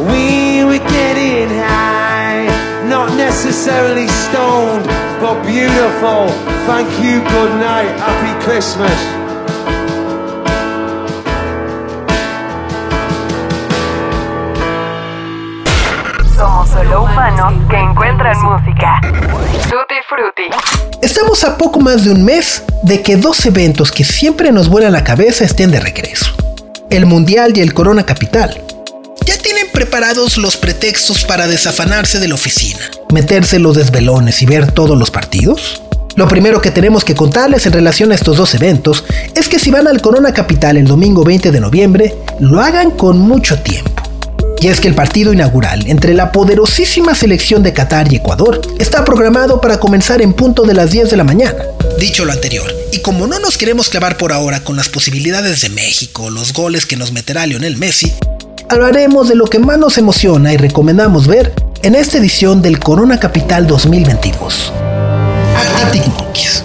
We 0.00 0.64
were 0.64 0.84
getting 0.90 1.48
high. 1.50 2.46
Not 2.88 3.16
necessarily 3.16 4.08
stoned, 4.08 4.86
but 5.20 5.44
beautiful. 5.44 6.28
Thank 6.66 6.88
you, 7.04 7.20
good 7.20 7.52
night, 7.60 7.90
happy 7.98 8.44
Christmas. 8.44 9.19
Encuentran 17.90 18.36
música. 18.42 19.00
Tutti. 19.68 20.44
Estamos 21.02 21.44
a 21.44 21.56
poco 21.56 21.80
más 21.80 22.04
de 22.04 22.10
un 22.10 22.24
mes 22.24 22.62
de 22.82 23.02
que 23.02 23.16
dos 23.16 23.44
eventos 23.46 23.90
que 23.90 24.04
siempre 24.04 24.52
nos 24.52 24.68
vuelan 24.68 24.92
la 24.92 25.04
cabeza 25.04 25.44
estén 25.44 25.70
de 25.70 25.80
regreso. 25.80 26.26
El 26.90 27.06
Mundial 27.06 27.56
y 27.56 27.60
el 27.60 27.74
Corona 27.74 28.04
Capital. 28.04 28.60
Ya 29.24 29.36
tienen 29.38 29.66
preparados 29.72 30.36
los 30.36 30.56
pretextos 30.56 31.24
para 31.24 31.46
desafanarse 31.46 32.18
de 32.18 32.28
la 32.28 32.34
oficina, 32.34 32.80
meterse 33.12 33.58
los 33.58 33.76
desvelones 33.76 34.42
y 34.42 34.46
ver 34.46 34.72
todos 34.72 34.98
los 34.98 35.10
partidos. 35.10 35.82
Lo 36.16 36.28
primero 36.28 36.60
que 36.60 36.70
tenemos 36.70 37.04
que 37.04 37.14
contarles 37.14 37.66
en 37.66 37.72
relación 37.72 38.12
a 38.12 38.14
estos 38.14 38.36
dos 38.36 38.54
eventos 38.54 39.04
es 39.34 39.48
que 39.48 39.58
si 39.58 39.70
van 39.70 39.86
al 39.86 40.00
Corona 40.00 40.32
Capital 40.32 40.76
el 40.76 40.86
domingo 40.86 41.24
20 41.24 41.50
de 41.50 41.60
noviembre, 41.60 42.16
lo 42.40 42.60
hagan 42.60 42.90
con 42.90 43.18
mucho 43.18 43.60
tiempo. 43.60 43.99
Y 44.60 44.68
es 44.68 44.80
que 44.80 44.88
el 44.88 44.94
partido 44.94 45.32
inaugural 45.32 45.86
entre 45.86 46.12
la 46.12 46.32
poderosísima 46.32 47.14
selección 47.14 47.62
de 47.62 47.72
Qatar 47.72 48.12
y 48.12 48.16
Ecuador 48.16 48.60
está 48.78 49.04
programado 49.06 49.60
para 49.60 49.80
comenzar 49.80 50.20
en 50.20 50.34
punto 50.34 50.64
de 50.64 50.74
las 50.74 50.90
10 50.90 51.10
de 51.10 51.16
la 51.16 51.24
mañana. 51.24 51.64
Dicho 51.98 52.26
lo 52.26 52.32
anterior, 52.32 52.70
y 52.92 52.98
como 52.98 53.26
no 53.26 53.38
nos 53.38 53.56
queremos 53.56 53.88
clavar 53.88 54.18
por 54.18 54.32
ahora 54.32 54.62
con 54.62 54.76
las 54.76 54.90
posibilidades 54.90 55.62
de 55.62 55.70
México, 55.70 56.28
los 56.28 56.52
goles 56.52 56.84
que 56.84 56.96
nos 56.96 57.12
meterá 57.12 57.46
Lionel 57.46 57.78
Messi, 57.78 58.12
hablaremos 58.68 59.28
de 59.28 59.34
lo 59.34 59.46
que 59.46 59.58
más 59.58 59.78
nos 59.78 59.96
emociona 59.96 60.52
y 60.52 60.58
recomendamos 60.58 61.26
ver 61.26 61.54
en 61.82 61.94
esta 61.94 62.18
edición 62.18 62.60
del 62.60 62.78
Corona 62.78 63.18
Capital 63.18 63.66
2022. 63.66 64.72
Arctic 65.82 66.06
Monkeys. 66.06 66.64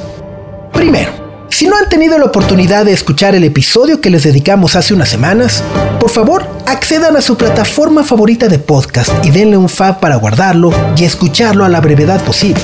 Primero, 0.74 1.25
si 1.56 1.68
no 1.68 1.78
han 1.78 1.88
tenido 1.88 2.18
la 2.18 2.26
oportunidad 2.26 2.84
de 2.84 2.92
escuchar 2.92 3.34
el 3.34 3.46
episodio 3.46 4.02
que 4.02 4.10
les 4.10 4.24
dedicamos 4.24 4.76
hace 4.76 4.94
unas 4.94 5.08
semanas, 5.08 5.64
por 6.02 6.10
favor 6.10 6.46
accedan 6.66 7.16
a 7.16 7.22
su 7.22 7.38
plataforma 7.38 8.04
favorita 8.04 8.50
de 8.50 8.60
podcast 8.60 9.10
y 9.24 9.32
denle 9.32 9.56
un 9.56 9.70
fab 9.70 10.02
para 10.02 10.18
guardarlo 10.18 10.74
y 10.98 11.06
escucharlo 11.06 11.64
a 11.64 11.70
la 11.70 11.80
brevedad 11.80 12.22
posible. 12.26 12.62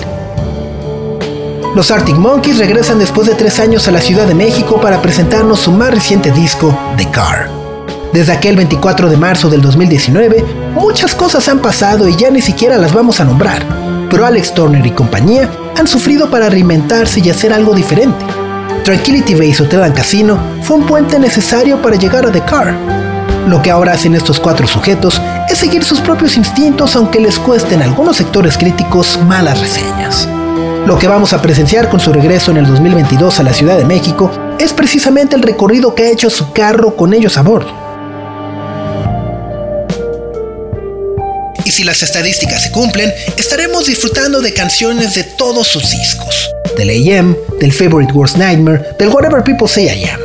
Los 1.73 1.89
Arctic 1.89 2.17
Monkeys 2.17 2.57
regresan 2.57 2.99
después 2.99 3.29
de 3.29 3.35
tres 3.35 3.61
años 3.61 3.87
a 3.87 3.91
la 3.91 4.01
Ciudad 4.01 4.27
de 4.27 4.35
México 4.35 4.81
para 4.81 5.01
presentarnos 5.01 5.61
su 5.61 5.71
más 5.71 5.93
reciente 5.93 6.29
disco, 6.33 6.77
The 6.97 7.09
Car. 7.11 7.49
Desde 8.11 8.33
aquel 8.33 8.57
24 8.57 9.09
de 9.09 9.15
marzo 9.15 9.49
del 9.49 9.61
2019, 9.61 10.43
muchas 10.73 11.15
cosas 11.15 11.47
han 11.47 11.59
pasado 11.59 12.09
y 12.09 12.17
ya 12.17 12.29
ni 12.29 12.41
siquiera 12.41 12.75
las 12.75 12.93
vamos 12.93 13.21
a 13.21 13.23
nombrar, 13.23 13.65
pero 14.09 14.25
Alex 14.25 14.53
Turner 14.53 14.85
y 14.85 14.91
compañía 14.91 15.49
han 15.79 15.87
sufrido 15.87 16.29
para 16.29 16.49
reinventarse 16.49 17.21
y 17.21 17.29
hacer 17.29 17.53
algo 17.53 17.73
diferente. 17.73 18.25
Tranquility 18.83 19.35
Base 19.35 19.61
Hotel 19.61 19.93
Casino 19.93 20.39
fue 20.63 20.77
un 20.77 20.87
puente 20.87 21.19
necesario 21.19 21.81
para 21.81 21.97
llegar 21.97 22.25
a 22.25 22.31
The 22.31 22.41
Car. 22.41 22.75
Lo 23.47 23.61
que 23.61 23.69
ahora 23.69 23.93
hacen 23.93 24.15
estos 24.15 24.39
cuatro 24.39 24.67
sujetos 24.67 25.21
es 25.49 25.57
seguir 25.57 25.83
sus 25.83 25.99
propios 25.99 26.35
instintos 26.35 26.95
aunque 26.95 27.19
les 27.19 27.37
cueste 27.37 27.75
en 27.75 27.83
algunos 27.83 28.17
sectores 28.17 28.57
críticos 28.57 29.19
malas 29.27 29.59
reseñas. 29.59 30.27
Lo 30.85 30.97
que 30.97 31.07
vamos 31.07 31.31
a 31.33 31.41
presenciar 31.41 31.89
con 31.89 31.99
su 31.99 32.11
regreso 32.11 32.49
en 32.51 32.57
el 32.57 32.65
2022 32.65 33.39
a 33.39 33.43
la 33.43 33.53
Ciudad 33.53 33.77
de 33.77 33.85
México 33.85 34.31
es 34.57 34.73
precisamente 34.73 35.35
el 35.35 35.43
recorrido 35.43 35.93
que 35.93 36.03
ha 36.03 36.09
hecho 36.09 36.29
su 36.31 36.51
carro 36.51 36.95
con 36.95 37.13
ellos 37.13 37.37
a 37.37 37.43
bordo. 37.43 37.71
Y 41.63 41.69
si 41.69 41.83
las 41.83 42.01
estadísticas 42.01 42.63
se 42.63 42.71
cumplen, 42.71 43.13
estaremos 43.37 43.85
disfrutando 43.85 44.41
de 44.41 44.53
canciones 44.53 45.13
de 45.13 45.23
todos 45.23 45.67
sus 45.67 45.91
discos. 45.91 46.49
Del 46.77 46.89
AM, 46.89 47.35
del 47.59 47.71
Favorite 47.71 48.13
Worst 48.13 48.37
Nightmare, 48.37 48.95
del 48.97 49.09
Whatever 49.09 49.43
People 49.43 49.67
Say 49.67 49.85
I 49.85 50.05
Am. 50.05 50.19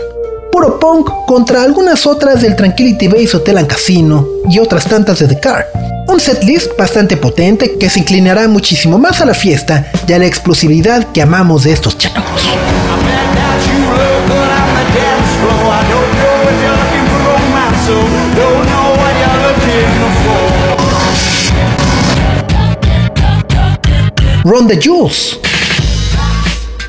Puro 0.52 0.78
punk 0.78 1.08
contra 1.26 1.62
algunas 1.62 2.06
otras 2.06 2.40
del 2.40 2.56
Tranquility 2.56 3.08
Base 3.08 3.36
Hotel 3.36 3.58
and 3.58 3.66
Casino 3.66 4.26
y 4.48 4.58
otras 4.58 4.86
tantas 4.86 5.18
de 5.18 5.28
The 5.28 5.40
Car. 5.40 5.66
Un 6.08 6.20
setlist 6.20 6.76
bastante 6.78 7.16
potente 7.16 7.76
que 7.78 7.90
se 7.90 7.98
inclinará 7.98 8.48
muchísimo 8.48 8.96
más 8.96 9.20
a 9.20 9.26
la 9.26 9.34
fiesta 9.34 9.90
y 10.06 10.12
a 10.12 10.18
la 10.18 10.26
explosividad 10.26 11.12
que 11.12 11.20
amamos 11.20 11.64
de 11.64 11.72
estos 11.72 11.98
chavos. 11.98 12.48
Run 24.44 24.68
the 24.68 24.76
Jewels. 24.76 25.45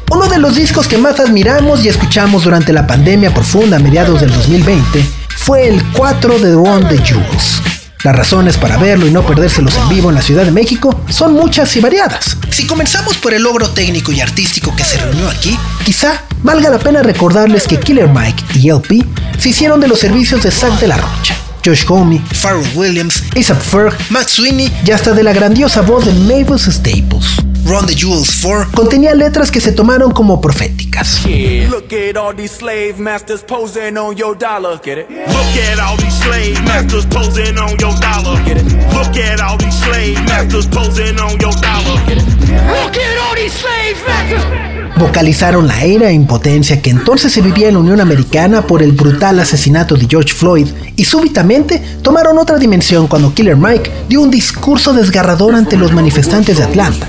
Uno 0.10 0.28
de 0.28 0.40
los 0.40 0.56
discos 0.56 0.88
que 0.88 0.98
más 0.98 1.20
admiramos 1.20 1.84
y 1.84 1.90
escuchamos 1.90 2.46
durante 2.46 2.72
la 2.72 2.88
pandemia 2.88 3.34
profunda 3.34 3.76
a 3.76 3.80
mediados 3.80 4.22
del 4.22 4.32
2020 4.32 5.04
fue 5.38 5.68
el 5.68 5.84
4 5.94 6.40
de 6.40 6.54
Run 6.54 6.88
the 6.88 6.98
Jewels. 6.98 7.62
Las 8.04 8.16
razones 8.16 8.58
para 8.58 8.78
verlo 8.78 9.06
y 9.06 9.12
no 9.12 9.26
perdérselos 9.26 9.76
en 9.76 9.90
vivo 9.90 10.10
en 10.10 10.16
la 10.16 10.22
Ciudad 10.22 10.46
de 10.46 10.52
México 10.52 11.02
son 11.10 11.34
muchas 11.34 11.76
y 11.76 11.82
variadas. 11.82 12.38
Si 12.52 12.66
comenzamos 12.66 13.18
por 13.18 13.34
el 13.34 13.44
logro 13.44 13.70
técnico 13.72 14.12
y 14.14 14.22
artístico 14.22 14.74
que 14.76 14.86
se 14.86 14.98
reunió 14.98 15.28
aquí, 15.30 15.58
quizá 15.84 16.24
valga 16.42 16.70
la 16.70 16.80
pena 16.80 17.04
recordarles 17.04 17.68
que 17.68 17.80
Killer 17.80 18.08
Mike 18.08 18.44
y 18.54 18.70
LP 18.70 19.06
se 19.38 19.50
hicieron 19.50 19.82
de 19.82 19.90
los 19.90 20.00
servicios 20.00 20.42
de 20.42 20.52
Zack 20.52 20.80
de 20.80 20.88
la 20.88 20.98
Rocha. 20.98 21.36
Josh 21.66 21.84
Homme, 21.90 22.22
Pharrell 22.32 22.66
Williams, 22.76 23.24
ASAP 23.38 23.62
Ferg, 23.62 23.98
Matt 24.10 24.30
Sweeney 24.30 24.72
y 24.86 24.92
hasta 24.92 25.12
de 25.12 25.24
la 25.24 25.34
grandiosa 25.34 25.82
voz 25.82 26.06
de 26.06 26.14
Mavis 26.14 26.64
Staples. 26.64 27.42
Run 27.68 27.86
the 27.86 27.94
Jewels 27.94 28.30
4, 28.42 28.72
contenía 28.74 29.14
letras 29.14 29.52
que 29.52 29.60
se 29.60 29.74
tomaron 29.74 30.14
como 30.14 30.40
proféticas. 30.40 30.87
Look 30.98 31.94
at 31.94 32.18
all 32.18 32.34
these 32.34 32.52
slave 32.52 33.00
masters 33.00 33.44
posing 33.44 33.98
on 33.98 34.18
your 34.18 34.34
dollar. 34.34 34.80
Get 34.80 34.98
it? 34.98 35.10
Look 35.10 35.56
at 35.70 35.80
all 35.80 35.96
these 35.96 36.18
slave 36.24 36.60
masters 36.64 37.06
posing 37.06 37.58
on 37.60 37.78
your 37.78 37.94
dollar. 38.00 38.44
Get 38.44 38.58
it? 38.58 38.66
Look 38.94 39.16
at 39.16 39.40
all 39.40 39.58
these 39.58 39.80
slave 39.80 40.16
masters 40.26 40.68
posing 40.68 41.20
on 41.20 41.40
your 41.40 41.54
dollar. 41.62 42.04
Get 42.08 42.18
it? 42.18 42.26
Look 42.50 42.98
at 42.98 43.18
all 43.20 43.36
these 43.36 43.54
slave 43.54 43.98
masters. 44.08 44.78
vocalizaron 44.98 45.68
la 45.68 45.84
era 45.84 46.10
e 46.10 46.14
impotencia 46.14 46.82
que 46.82 46.90
entonces 46.90 47.32
se 47.32 47.42
vivía 47.42 47.68
en 47.68 47.76
la 47.76 47.80
Unión 47.80 48.02
Americana 48.02 48.64
por 48.64 48.82
el 48.82 48.94
brutal 48.94 49.40
asesinato 49.40 49.96
de 49.96 50.08
George 50.10 50.34
Floyd 50.34 50.68
y 50.96 51.06
súbitamente 51.06 51.82
tomaron 52.02 52.38
otra 52.38 52.58
dimensión 52.58 53.08
cuando 53.08 53.34
Killer 53.34 53.58
Mike 53.58 53.92
dio 54.10 54.22
un 54.22 54.32
discurso 54.32 54.94
desgarrador 54.94 55.56
ante 55.56 55.78
los 55.78 55.92
manifestantes 55.92 56.58
de 56.58 56.64
Atlanta. 56.64 57.08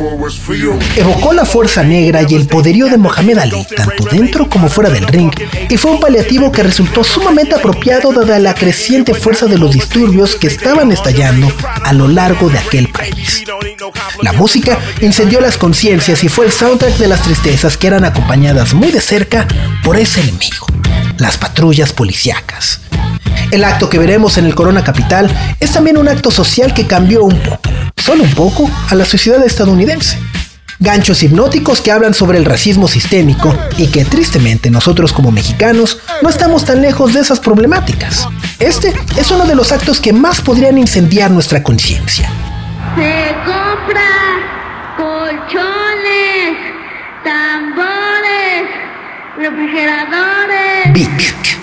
Evocó 0.96 1.32
la 1.32 1.44
fuerza 1.46 1.82
negra 1.82 2.22
y 2.28 2.34
el 2.34 2.46
poderío 2.46 2.88
de 2.88 2.98
Mohamed 2.98 3.38
Ali, 3.38 3.66
tanto 3.78 4.04
dentro 4.10 4.48
como 4.48 4.68
fuera 4.68 4.90
del 4.90 5.06
ring, 5.06 5.32
y 5.68 5.76
fue 5.76 5.92
un 5.92 6.00
paliativo 6.00 6.50
que 6.50 6.64
resultó 6.64 7.04
sumamente 7.04 7.54
apropiado 7.54 8.12
dada 8.12 8.38
la 8.40 8.54
creciente 8.54 9.14
fuerza 9.14 9.46
de 9.46 9.56
los 9.56 9.72
disturbios 9.72 10.34
que 10.34 10.48
estaban 10.48 10.90
estallando 10.90 11.50
a 11.84 11.92
lo 11.92 12.08
largo 12.08 12.50
de 12.50 12.58
aquel 12.58 12.88
país. 12.88 13.44
La 14.20 14.32
música 14.32 14.78
incendió 15.00 15.40
las 15.40 15.56
conciencias 15.56 16.24
y 16.24 16.28
fue 16.28 16.46
el 16.46 16.52
soundtrack 16.52 16.96
de 16.96 17.06
las 17.06 17.22
tristezas 17.22 17.76
que 17.76 17.86
eran 17.86 18.04
acompañadas 18.04 18.74
muy 18.74 18.90
de 18.90 19.00
cerca 19.00 19.46
por 19.84 19.96
ese 19.96 20.22
enemigo, 20.22 20.66
las 21.18 21.36
patrullas 21.38 21.92
policíacas. 21.92 22.80
El 23.52 23.62
acto 23.62 23.88
que 23.88 23.98
veremos 23.98 24.38
en 24.38 24.46
el 24.46 24.56
Corona 24.56 24.82
Capital 24.82 25.30
es 25.60 25.70
también 25.70 25.98
un 25.98 26.08
acto 26.08 26.32
social 26.32 26.74
que 26.74 26.88
cambió 26.88 27.22
un 27.22 27.38
poco, 27.38 27.70
solo 27.96 28.24
un 28.24 28.34
poco, 28.34 28.68
a 28.90 28.94
la 28.96 29.04
sociedad 29.04 29.42
estadounidense. 29.46 30.18
Ganchos 30.80 31.24
hipnóticos 31.24 31.80
que 31.80 31.90
hablan 31.90 32.14
sobre 32.14 32.38
el 32.38 32.44
racismo 32.44 32.86
sistémico 32.86 33.52
y 33.76 33.88
que 33.88 34.04
tristemente 34.04 34.70
nosotros 34.70 35.12
como 35.12 35.32
mexicanos 35.32 35.98
no 36.22 36.28
estamos 36.28 36.64
tan 36.64 36.82
lejos 36.82 37.14
de 37.14 37.20
esas 37.20 37.40
problemáticas. 37.40 38.28
Este 38.60 38.94
es 39.16 39.30
uno 39.32 39.44
de 39.44 39.56
los 39.56 39.72
actos 39.72 40.00
que 40.00 40.12
más 40.12 40.40
podrían 40.40 40.78
incendiar 40.78 41.32
nuestra 41.32 41.64
conciencia. 41.64 42.30
Se 42.94 43.34
compra 43.44 44.06
colchones, 44.96 46.58
tambores, 47.24 48.68
refrigeradores, 49.36 51.08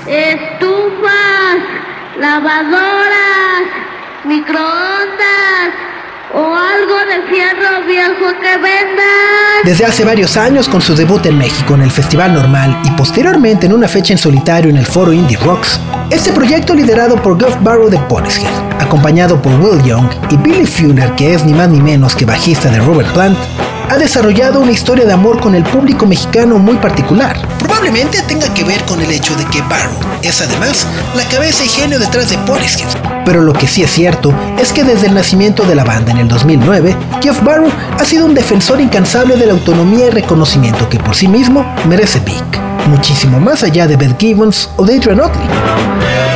estufas, 0.07 1.55
lavadoras, 2.19 3.63
microondas 4.25 5.94
o 6.33 6.55
algo 6.55 6.95
de 7.05 7.85
viejo 7.85 8.39
que. 8.41 8.55
Desde 9.63 9.85
hace 9.85 10.05
varios 10.05 10.37
años, 10.37 10.69
con 10.69 10.81
su 10.81 10.95
debut 10.95 11.25
en 11.25 11.37
México 11.37 11.73
en 11.73 11.81
el 11.81 11.91
Festival 11.91 12.33
Normal 12.33 12.79
y 12.83 12.91
posteriormente 12.91 13.65
en 13.65 13.73
una 13.73 13.87
fecha 13.87 14.13
en 14.13 14.19
solitario 14.19 14.69
en 14.69 14.77
el 14.77 14.85
foro 14.85 15.11
Indie 15.11 15.37
Rocks, 15.37 15.79
este 16.11 16.31
proyecto 16.31 16.75
liderado 16.75 17.15
por 17.21 17.39
Geoff 17.39 17.57
Barrow 17.61 17.89
de 17.89 17.97
Portishead, 17.97 18.51
acompañado 18.79 19.41
por 19.41 19.53
Will 19.53 19.81
Young 19.83 20.07
y 20.29 20.37
Billy 20.37 20.65
Fuller, 20.65 21.15
que 21.15 21.33
es 21.33 21.43
ni 21.45 21.53
más 21.53 21.69
ni 21.69 21.81
menos 21.81 22.15
que 22.15 22.25
bajista 22.25 22.69
de 22.69 22.79
Robert 22.79 23.11
Plant, 23.13 23.37
ha 23.89 23.97
desarrollado 23.97 24.59
una 24.59 24.71
historia 24.71 25.05
de 25.05 25.13
amor 25.13 25.39
con 25.39 25.55
el 25.55 25.63
público 25.63 26.05
mexicano 26.05 26.57
muy 26.57 26.75
particular. 26.77 27.37
Probablemente 27.59 28.21
tenga 28.23 28.53
que 28.53 28.63
ver 28.63 28.83
con 28.85 29.01
el 29.01 29.11
hecho 29.11 29.35
de 29.35 29.45
que 29.45 29.61
Barrow 29.61 29.97
es 30.21 30.41
además 30.41 30.87
la 31.15 31.23
cabeza 31.25 31.63
y 31.63 31.67
genio 31.67 31.99
detrás 31.99 32.29
de 32.29 32.37
Portishead. 32.39 32.87
Pero 33.25 33.41
lo 33.41 33.53
que 33.53 33.67
sí 33.67 33.83
es 33.83 33.91
cierto 33.91 34.33
es 34.59 34.71
que 34.71 34.83
desde 34.83 35.07
el 35.07 35.13
nacimiento 35.13 35.63
de 35.63 35.75
la 35.75 35.83
banda 35.83 36.11
en 36.11 36.17
el 36.17 36.27
2009, 36.27 36.95
Jeff 37.21 37.41
Barrow 37.43 37.71
ha 37.99 38.05
sido 38.05 38.25
un 38.25 38.33
defensor 38.33 38.81
incansable 38.81 39.35
de 39.35 39.45
la 39.45 39.53
autonomía 39.53 40.07
y 40.07 40.11
reconocimiento 40.11 40.89
que 40.89 40.99
por 40.99 41.15
sí 41.15 41.27
mismo 41.27 41.65
merece 41.87 42.19
Big, 42.19 42.43
muchísimo 42.87 43.39
más 43.39 43.63
allá 43.63 43.87
de 43.87 43.97
Beth 43.97 44.19
Gibbons 44.19 44.69
o 44.77 44.85
de 44.85 44.97
Adrian 44.97 45.21
Otley. 45.21 46.34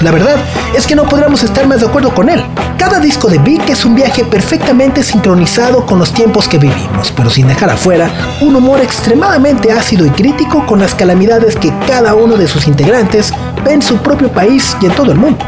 La 0.00 0.10
verdad 0.10 0.36
es 0.74 0.86
que 0.86 0.96
no 0.96 1.04
podríamos 1.04 1.42
estar 1.42 1.66
más 1.66 1.80
de 1.80 1.86
acuerdo 1.86 2.14
con 2.14 2.30
él. 2.30 2.42
Cada 2.78 3.00
disco 3.00 3.28
de 3.28 3.36
Vic 3.36 3.68
es 3.68 3.84
un 3.84 3.94
viaje 3.94 4.24
perfectamente 4.24 5.02
sincronizado 5.02 5.84
con 5.84 5.98
los 5.98 6.14
tiempos 6.14 6.48
que 6.48 6.56
vivimos, 6.56 7.12
pero 7.14 7.28
sin 7.28 7.46
dejar 7.46 7.68
afuera 7.68 8.10
un 8.40 8.56
humor 8.56 8.80
extremadamente 8.80 9.70
ácido 9.70 10.06
y 10.06 10.10
crítico 10.10 10.64
con 10.64 10.80
las 10.80 10.94
calamidades 10.94 11.54
que 11.54 11.70
cada 11.86 12.14
uno 12.14 12.36
de 12.36 12.48
sus 12.48 12.66
integrantes 12.66 13.34
ve 13.62 13.74
en 13.74 13.82
su 13.82 13.98
propio 13.98 14.32
país 14.32 14.74
y 14.80 14.86
en 14.86 14.92
todo 14.92 15.12
el 15.12 15.18
mundo. 15.18 15.44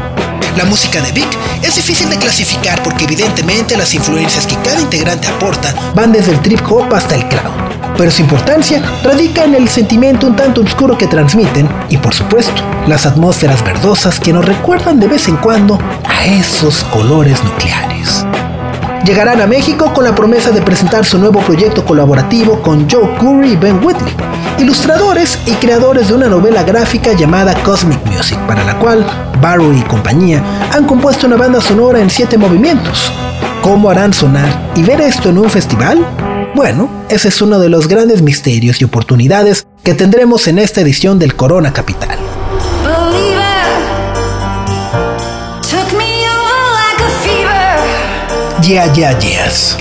La 0.55 0.65
música 0.65 1.01
de 1.01 1.11
Vic 1.13 1.29
es 1.63 1.75
difícil 1.75 2.07
de 2.11 2.17
clasificar 2.17 2.83
porque 2.83 3.05
evidentemente 3.05 3.75
las 3.75 3.95
influencias 3.95 4.45
que 4.45 4.57
cada 4.57 4.79
integrante 4.79 5.27
aporta 5.27 5.73
van 5.95 6.11
desde 6.11 6.31
el 6.31 6.41
trip 6.41 6.61
hop 6.69 6.93
hasta 6.93 7.15
el 7.15 7.27
clown 7.27 7.82
pero 7.97 8.11
su 8.11 8.21
importancia 8.21 8.81
radica 9.03 9.43
en 9.43 9.55
el 9.55 9.69
sentimiento 9.69 10.27
un 10.27 10.35
tanto 10.35 10.61
oscuro 10.61 10.97
que 10.97 11.07
transmiten 11.07 11.69
y 11.89 11.97
por 11.97 12.13
supuesto 12.13 12.61
las 12.87 13.05
atmósferas 13.05 13.63
verdosas 13.63 14.19
que 14.19 14.33
nos 14.33 14.45
recuerdan 14.45 14.99
de 14.99 15.07
vez 15.07 15.27
en 15.27 15.37
cuando 15.37 15.79
a 16.03 16.25
esos 16.25 16.83
colores 16.85 17.43
nucleares. 17.43 18.25
Llegarán 19.05 19.41
a 19.41 19.47
México 19.47 19.91
con 19.93 20.05
la 20.05 20.15
promesa 20.15 20.51
de 20.51 20.61
presentar 20.61 21.03
su 21.03 21.17
nuevo 21.17 21.41
proyecto 21.41 21.83
colaborativo 21.83 22.61
con 22.61 22.89
Joe 22.89 23.17
Curry 23.19 23.51
y 23.51 23.55
Ben 23.57 23.83
Whitley, 23.83 24.15
ilustradores 24.59 25.37
y 25.45 25.51
creadores 25.53 26.07
de 26.07 26.13
una 26.13 26.27
novela 26.27 26.63
gráfica 26.63 27.11
llamada 27.11 27.53
Cosmic 27.63 27.99
Music, 28.05 28.39
para 28.47 28.63
la 28.63 28.79
cual 28.79 29.05
Barrow 29.41 29.73
y 29.73 29.81
compañía 29.81 30.41
han 30.71 30.85
compuesto 30.85 31.27
una 31.27 31.35
banda 31.35 31.59
sonora 31.59 31.99
en 31.99 32.09
siete 32.09 32.37
movimientos. 32.37 33.11
¿Cómo 33.61 33.89
harán 33.89 34.13
sonar 34.13 34.62
y 34.75 34.83
ver 34.83 35.01
esto 35.01 35.29
en 35.29 35.37
un 35.37 35.49
festival? 35.49 36.05
Bueno, 36.55 36.89
ese 37.09 37.27
es 37.29 37.41
uno 37.41 37.59
de 37.59 37.69
los 37.69 37.87
grandes 37.87 38.21
misterios 38.21 38.81
y 38.81 38.85
oportunidades 38.85 39.67
que 39.83 39.93
tendremos 39.93 40.47
en 40.47 40.59
esta 40.59 40.81
edición 40.81 41.19
del 41.19 41.35
Corona 41.35 41.73
Capital. 41.73 42.17
Yeah, 48.61 48.93
yeah, 48.93 49.19
yes. 49.19 49.75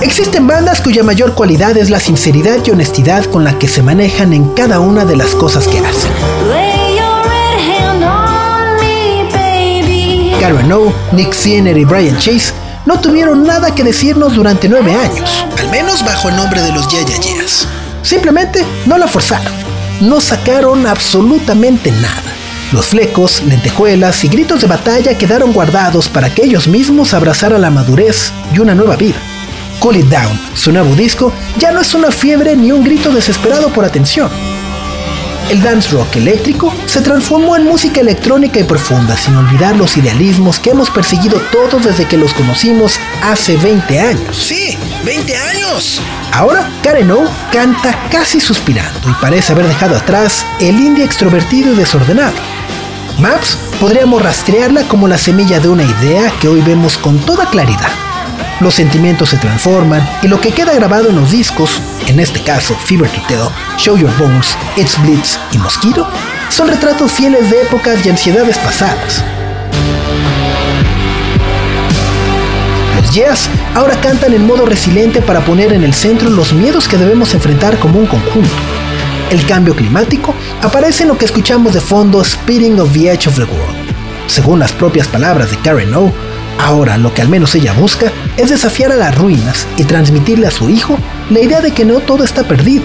Existen 0.00 0.46
bandas 0.46 0.80
cuya 0.80 1.02
mayor 1.02 1.34
cualidad 1.34 1.76
es 1.76 1.90
la 1.90 1.98
sinceridad 1.98 2.58
y 2.64 2.70
honestidad 2.70 3.24
con 3.24 3.44
la 3.44 3.58
que 3.58 3.66
se 3.66 3.82
manejan 3.82 4.32
en 4.32 4.50
cada 4.54 4.78
una 4.78 5.04
de 5.04 5.16
las 5.16 5.34
cosas 5.34 5.66
que 5.66 5.78
hacen. 5.78 6.61
Karen 10.42 10.72
O, 10.72 10.92
Nick 11.12 11.34
Siener 11.34 11.78
y 11.78 11.84
Brian 11.84 12.18
Chase 12.18 12.52
no 12.84 12.98
tuvieron 12.98 13.44
nada 13.44 13.72
que 13.72 13.84
decirnos 13.84 14.34
durante 14.34 14.68
nueve 14.68 14.92
años, 14.92 15.46
al 15.56 15.70
menos 15.70 16.04
bajo 16.04 16.30
el 16.30 16.34
nombre 16.34 16.60
de 16.60 16.72
los 16.72 16.88
Yeah 16.88 17.04
Yeahs. 17.04 17.68
Simplemente 18.02 18.66
no 18.86 18.98
la 18.98 19.06
forzaron, 19.06 19.52
no 20.00 20.20
sacaron 20.20 20.84
absolutamente 20.88 21.92
nada. 21.92 22.34
Los 22.72 22.86
flecos, 22.86 23.40
lentejuelas 23.44 24.24
y 24.24 24.28
gritos 24.30 24.62
de 24.62 24.66
batalla 24.66 25.16
quedaron 25.16 25.52
guardados 25.52 26.08
para 26.08 26.34
que 26.34 26.44
ellos 26.44 26.66
mismos 26.66 27.14
abrazaran 27.14 27.60
la 27.60 27.70
madurez 27.70 28.32
y 28.52 28.58
una 28.58 28.74
nueva 28.74 28.96
vida. 28.96 29.20
Cool 29.78 29.98
It 29.98 30.06
Down, 30.06 30.40
su 30.56 30.72
nuevo 30.72 30.92
disco, 30.96 31.32
ya 31.56 31.70
no 31.70 31.80
es 31.80 31.94
una 31.94 32.10
fiebre 32.10 32.56
ni 32.56 32.72
un 32.72 32.82
grito 32.82 33.12
desesperado 33.12 33.68
por 33.68 33.84
atención 33.84 34.28
el 35.52 35.60
dance 35.60 35.90
rock 35.90 36.16
eléctrico 36.16 36.72
se 36.86 37.02
transformó 37.02 37.56
en 37.56 37.64
música 37.64 38.00
electrónica 38.00 38.58
y 38.58 38.64
profunda, 38.64 39.18
sin 39.18 39.36
olvidar 39.36 39.76
los 39.76 39.98
idealismos 39.98 40.58
que 40.58 40.70
hemos 40.70 40.88
perseguido 40.88 41.38
todos 41.52 41.84
desde 41.84 42.08
que 42.08 42.16
los 42.16 42.32
conocimos 42.32 42.98
hace 43.22 43.58
20 43.58 44.00
años. 44.00 44.34
Sí, 44.34 44.78
20 45.04 45.36
años. 45.36 46.00
Ahora, 46.32 46.70
Karen 46.82 47.10
O 47.10 47.30
canta 47.52 48.08
casi 48.10 48.40
suspirando 48.40 49.10
y 49.10 49.12
parece 49.20 49.52
haber 49.52 49.68
dejado 49.68 49.94
atrás 49.94 50.46
el 50.58 50.80
indie 50.80 51.04
extrovertido 51.04 51.74
y 51.74 51.76
desordenado. 51.76 52.32
Maps 53.18 53.58
podríamos 53.78 54.22
rastrearla 54.22 54.88
como 54.88 55.06
la 55.06 55.18
semilla 55.18 55.60
de 55.60 55.68
una 55.68 55.82
idea 55.82 56.32
que 56.40 56.48
hoy 56.48 56.62
vemos 56.62 56.96
con 56.96 57.18
toda 57.18 57.44
claridad 57.50 58.11
los 58.62 58.74
sentimientos 58.74 59.30
se 59.30 59.36
transforman 59.36 60.08
y 60.22 60.28
lo 60.28 60.40
que 60.40 60.52
queda 60.52 60.72
grabado 60.74 61.10
en 61.10 61.16
los 61.16 61.30
discos, 61.30 61.80
en 62.06 62.20
este 62.20 62.40
caso 62.40 62.74
Fever 62.86 63.08
to 63.10 63.20
Tell, 63.28 63.48
Show 63.76 63.96
Your 63.96 64.16
Bones, 64.18 64.56
It's 64.76 65.00
Blitz 65.02 65.38
y 65.52 65.58
Mosquito, 65.58 66.06
son 66.48 66.68
retratos 66.68 67.12
fieles 67.12 67.50
de 67.50 67.62
épocas 67.62 68.04
y 68.04 68.10
ansiedades 68.10 68.58
pasadas. 68.58 69.22
Los 72.96 73.14
Yes 73.14 73.48
ahora 73.74 74.00
cantan 74.00 74.32
en 74.32 74.46
modo 74.46 74.64
resiliente 74.64 75.20
para 75.20 75.40
poner 75.40 75.72
en 75.72 75.82
el 75.82 75.94
centro 75.94 76.30
los 76.30 76.52
miedos 76.52 76.88
que 76.88 76.96
debemos 76.96 77.34
enfrentar 77.34 77.78
como 77.78 77.98
un 77.98 78.06
conjunto. 78.06 78.50
El 79.30 79.44
cambio 79.46 79.74
climático 79.74 80.34
aparece 80.62 81.04
en 81.04 81.08
lo 81.08 81.18
que 81.18 81.24
escuchamos 81.24 81.72
de 81.72 81.80
fondo 81.80 82.22
Speeding 82.22 82.78
of 82.78 82.92
the 82.92 83.10
Edge 83.10 83.28
of 83.28 83.36
the 83.36 83.44
World. 83.44 83.76
Según 84.26 84.58
las 84.58 84.72
propias 84.72 85.08
palabras 85.08 85.50
de 85.50 85.58
Karen 85.58 85.94
O, 85.94 86.12
Ahora 86.58 86.96
lo 86.96 87.12
que 87.12 87.22
al 87.22 87.28
menos 87.28 87.54
ella 87.54 87.72
busca 87.72 88.12
es 88.36 88.50
desafiar 88.50 88.92
a 88.92 88.96
las 88.96 89.16
ruinas 89.16 89.66
y 89.76 89.84
transmitirle 89.84 90.46
a 90.46 90.50
su 90.50 90.70
hijo 90.70 90.98
la 91.30 91.40
idea 91.40 91.60
de 91.60 91.72
que 91.72 91.84
no 91.84 92.00
todo 92.00 92.24
está 92.24 92.44
perdido. 92.44 92.84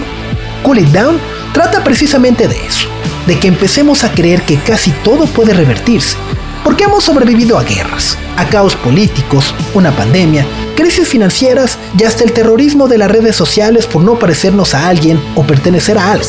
Cool 0.62 0.78
It 0.78 0.88
Down 0.88 1.18
trata 1.52 1.84
precisamente 1.84 2.48
de 2.48 2.66
eso, 2.66 2.88
de 3.26 3.38
que 3.38 3.48
empecemos 3.48 4.04
a 4.04 4.12
creer 4.12 4.42
que 4.42 4.58
casi 4.58 4.90
todo 4.90 5.26
puede 5.26 5.54
revertirse, 5.54 6.16
porque 6.64 6.84
hemos 6.84 7.04
sobrevivido 7.04 7.58
a 7.58 7.64
guerras, 7.64 8.18
a 8.36 8.44
caos 8.46 8.74
políticos, 8.76 9.54
una 9.74 9.92
pandemia, 9.92 10.46
crisis 10.76 11.08
financieras 11.08 11.78
y 11.98 12.04
hasta 12.04 12.24
el 12.24 12.32
terrorismo 12.32 12.88
de 12.88 12.98
las 12.98 13.10
redes 13.10 13.36
sociales 13.36 13.86
por 13.86 14.02
no 14.02 14.18
parecernos 14.18 14.74
a 14.74 14.88
alguien 14.88 15.20
o 15.34 15.44
pertenecer 15.44 15.98
a 15.98 16.12
algo. 16.12 16.26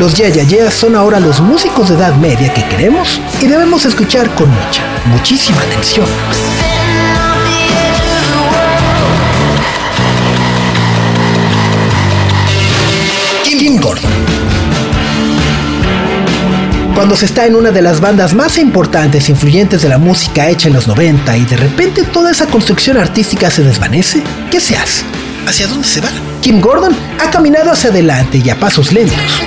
Los 0.00 0.14
Yaya 0.14 0.70
son 0.70 0.94
ahora 0.94 1.18
los 1.18 1.40
músicos 1.40 1.88
de 1.88 1.96
edad 1.96 2.14
media 2.14 2.54
que 2.54 2.64
queremos 2.68 3.20
y 3.42 3.46
debemos 3.46 3.84
escuchar 3.84 4.32
con 4.36 4.48
mucha, 4.48 4.80
muchísima 5.06 5.60
atención. 5.60 6.06
Kim 13.42 13.80
Gordon. 13.80 14.10
Cuando 16.94 17.16
se 17.16 17.26
está 17.26 17.46
en 17.46 17.56
una 17.56 17.72
de 17.72 17.82
las 17.82 18.00
bandas 18.00 18.34
más 18.34 18.56
importantes 18.58 19.28
e 19.28 19.32
influyentes 19.32 19.82
de 19.82 19.88
la 19.88 19.98
música 19.98 20.48
hecha 20.48 20.68
en 20.68 20.74
los 20.74 20.86
90 20.86 21.36
y 21.36 21.44
de 21.44 21.56
repente 21.56 22.04
toda 22.04 22.30
esa 22.30 22.46
construcción 22.46 22.98
artística 22.98 23.50
se 23.50 23.64
desvanece, 23.64 24.22
¿qué 24.48 24.60
se 24.60 24.76
hace? 24.76 25.02
¿Hacia 25.44 25.66
dónde 25.66 25.88
se 25.88 26.00
va? 26.00 26.10
Kim 26.40 26.60
Gordon 26.60 26.94
ha 27.18 27.30
caminado 27.30 27.72
hacia 27.72 27.90
adelante 27.90 28.38
y 28.38 28.48
a 28.48 28.60
pasos 28.60 28.92
lentos. 28.92 29.42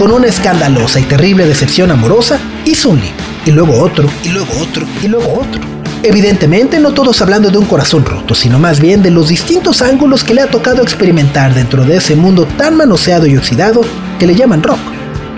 Con 0.00 0.12
una 0.12 0.28
escandalosa 0.28 0.98
y 0.98 1.02
terrible 1.02 1.44
decepción 1.44 1.90
amorosa, 1.90 2.38
hizo 2.64 2.88
un 2.88 3.02
libro, 3.02 3.22
y 3.44 3.50
luego 3.50 3.78
otro, 3.82 4.08
y 4.24 4.30
luego 4.30 4.50
otro, 4.58 4.86
y 5.02 5.08
luego 5.08 5.42
otro. 5.42 5.60
Evidentemente 6.02 6.80
no 6.80 6.92
todos 6.94 7.20
hablando 7.20 7.50
de 7.50 7.58
un 7.58 7.66
corazón 7.66 8.06
roto, 8.06 8.34
sino 8.34 8.58
más 8.58 8.80
bien 8.80 9.02
de 9.02 9.10
los 9.10 9.28
distintos 9.28 9.82
ángulos 9.82 10.24
que 10.24 10.32
le 10.32 10.40
ha 10.40 10.46
tocado 10.46 10.80
experimentar 10.80 11.52
dentro 11.52 11.84
de 11.84 11.98
ese 11.98 12.16
mundo 12.16 12.46
tan 12.56 12.78
manoseado 12.78 13.26
y 13.26 13.36
oxidado 13.36 13.82
que 14.18 14.26
le 14.26 14.34
llaman 14.34 14.62
rock. 14.62 14.80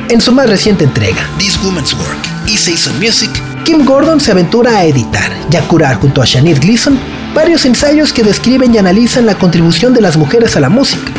En 0.09 0.21
su 0.21 0.31
más 0.31 0.49
reciente 0.49 0.85
entrega, 0.85 1.29
This 1.39 1.61
Woman's 1.65 1.95
Work 1.95 2.29
y 2.47 2.57
Season 2.57 2.97
Music, 3.01 3.33
Kim 3.65 3.85
Gordon 3.85 4.21
se 4.21 4.31
aventura 4.31 4.77
a 4.77 4.85
editar 4.85 5.33
y 5.51 5.57
a 5.57 5.63
curar 5.63 5.97
junto 5.97 6.23
a 6.23 6.25
Shanid 6.25 6.61
Gleason 6.61 6.97
varios 7.35 7.65
ensayos 7.67 8.13
que 8.13 8.23
describen 8.23 8.73
y 8.73 8.79
analizan 8.79 9.27
la 9.27 9.35
contribución 9.35 9.93
de 9.93 10.03
las 10.03 10.17
mujeres 10.17 10.57
a 10.57 10.61
la 10.61 10.69
música, 10.69 11.11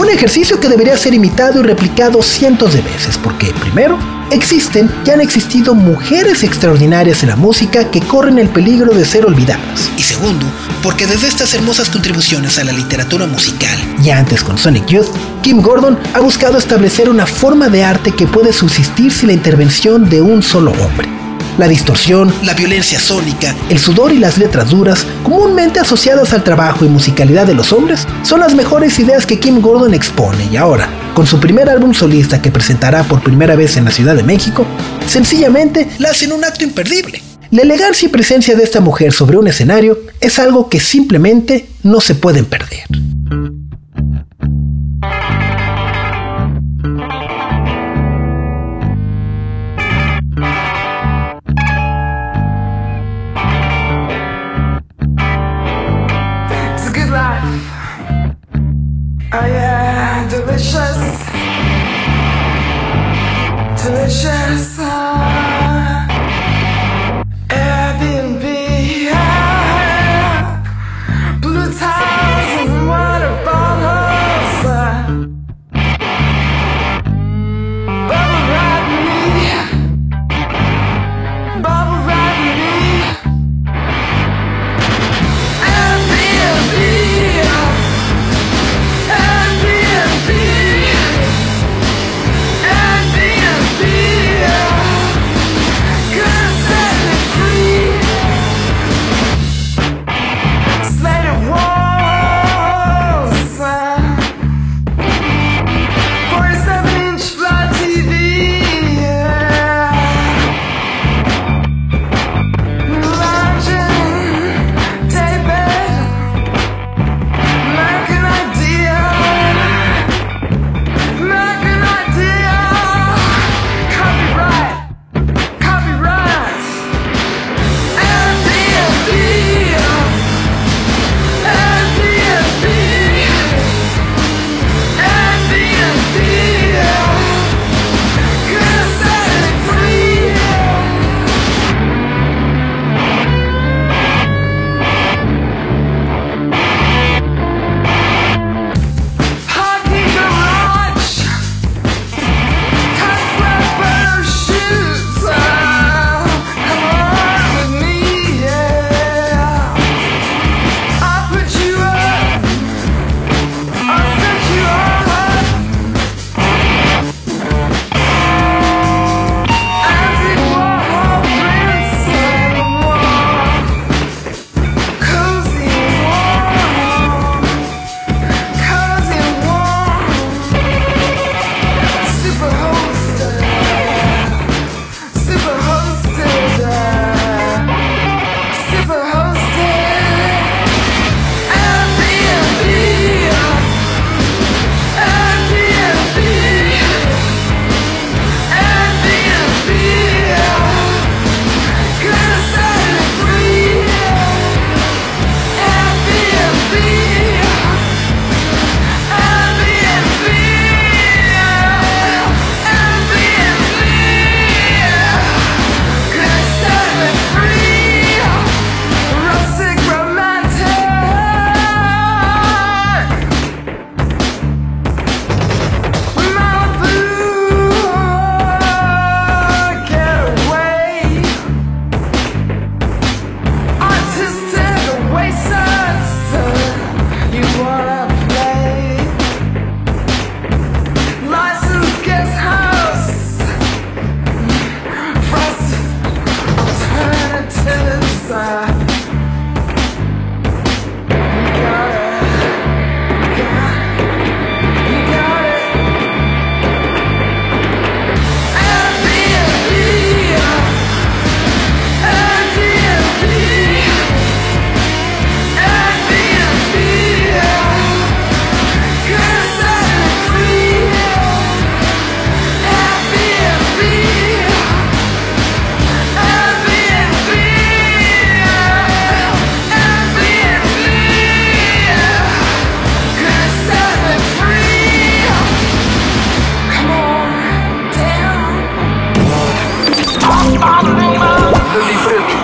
un 0.00 0.08
ejercicio 0.08 0.58
que 0.58 0.68
debería 0.70 0.96
ser 0.96 1.12
imitado 1.12 1.60
y 1.60 1.62
replicado 1.62 2.22
cientos 2.22 2.72
de 2.72 2.80
veces, 2.80 3.18
porque 3.18 3.52
primero, 3.60 3.98
existen 4.30 4.90
y 5.04 5.10
han 5.10 5.20
existido 5.20 5.74
mujeres 5.74 6.42
extraordinarias 6.42 7.22
en 7.22 7.28
la 7.28 7.36
música 7.36 7.90
que 7.90 8.00
corren 8.00 8.38
el 8.38 8.48
peligro 8.48 8.94
de 8.94 9.04
ser 9.04 9.26
olvidadas. 9.26 9.90
Y 9.98 10.02
segundo, 10.02 10.46
porque 10.82 11.06
desde 11.06 11.28
estas 11.28 11.52
hermosas 11.52 11.90
contribuciones 11.90 12.58
a 12.58 12.64
la 12.64 12.72
literatura 12.72 13.26
musical, 13.26 13.78
y 14.02 14.08
antes 14.08 14.42
con 14.42 14.56
Sonic 14.56 14.86
Youth, 14.86 15.08
Kim 15.42 15.60
Gordon 15.60 15.98
ha 16.14 16.20
buscado 16.20 16.56
establecer 16.56 17.10
una 17.10 17.26
forma 17.26 17.68
de 17.68 17.84
arte 17.84 18.12
que 18.12 18.26
puede 18.26 18.54
subsistir 18.54 19.12
sin 19.12 19.26
la 19.26 19.34
intervención 19.34 20.08
de 20.08 20.22
un 20.22 20.42
solo 20.42 20.72
hombre. 20.72 21.19
La 21.60 21.68
distorsión, 21.68 22.32
la 22.42 22.54
violencia 22.54 22.98
sónica, 22.98 23.54
el 23.68 23.78
sudor 23.78 24.12
y 24.12 24.18
las 24.18 24.38
letras 24.38 24.70
duras, 24.70 25.04
comúnmente 25.22 25.78
asociadas 25.78 26.32
al 26.32 26.42
trabajo 26.42 26.86
y 26.86 26.88
musicalidad 26.88 27.46
de 27.46 27.52
los 27.52 27.74
hombres, 27.74 28.06
son 28.22 28.40
las 28.40 28.54
mejores 28.54 28.98
ideas 28.98 29.26
que 29.26 29.38
Kim 29.38 29.60
Gordon 29.60 29.92
expone 29.92 30.48
y 30.50 30.56
ahora, 30.56 30.88
con 31.12 31.26
su 31.26 31.38
primer 31.38 31.68
álbum 31.68 31.92
solista 31.92 32.40
que 32.40 32.50
presentará 32.50 33.02
por 33.02 33.22
primera 33.22 33.56
vez 33.56 33.76
en 33.76 33.84
la 33.84 33.90
Ciudad 33.90 34.16
de 34.16 34.22
México, 34.22 34.64
sencillamente 35.06 35.86
la 35.98 36.12
hacen 36.12 36.32
un 36.32 36.46
acto 36.46 36.64
imperdible. 36.64 37.20
La 37.50 37.60
elegancia 37.60 38.06
y 38.06 38.08
presencia 38.08 38.56
de 38.56 38.64
esta 38.64 38.80
mujer 38.80 39.12
sobre 39.12 39.36
un 39.36 39.46
escenario 39.46 39.98
es 40.18 40.38
algo 40.38 40.70
que 40.70 40.80
simplemente 40.80 41.68
no 41.82 42.00
se 42.00 42.14
pueden 42.14 42.46
perder. 42.46 42.84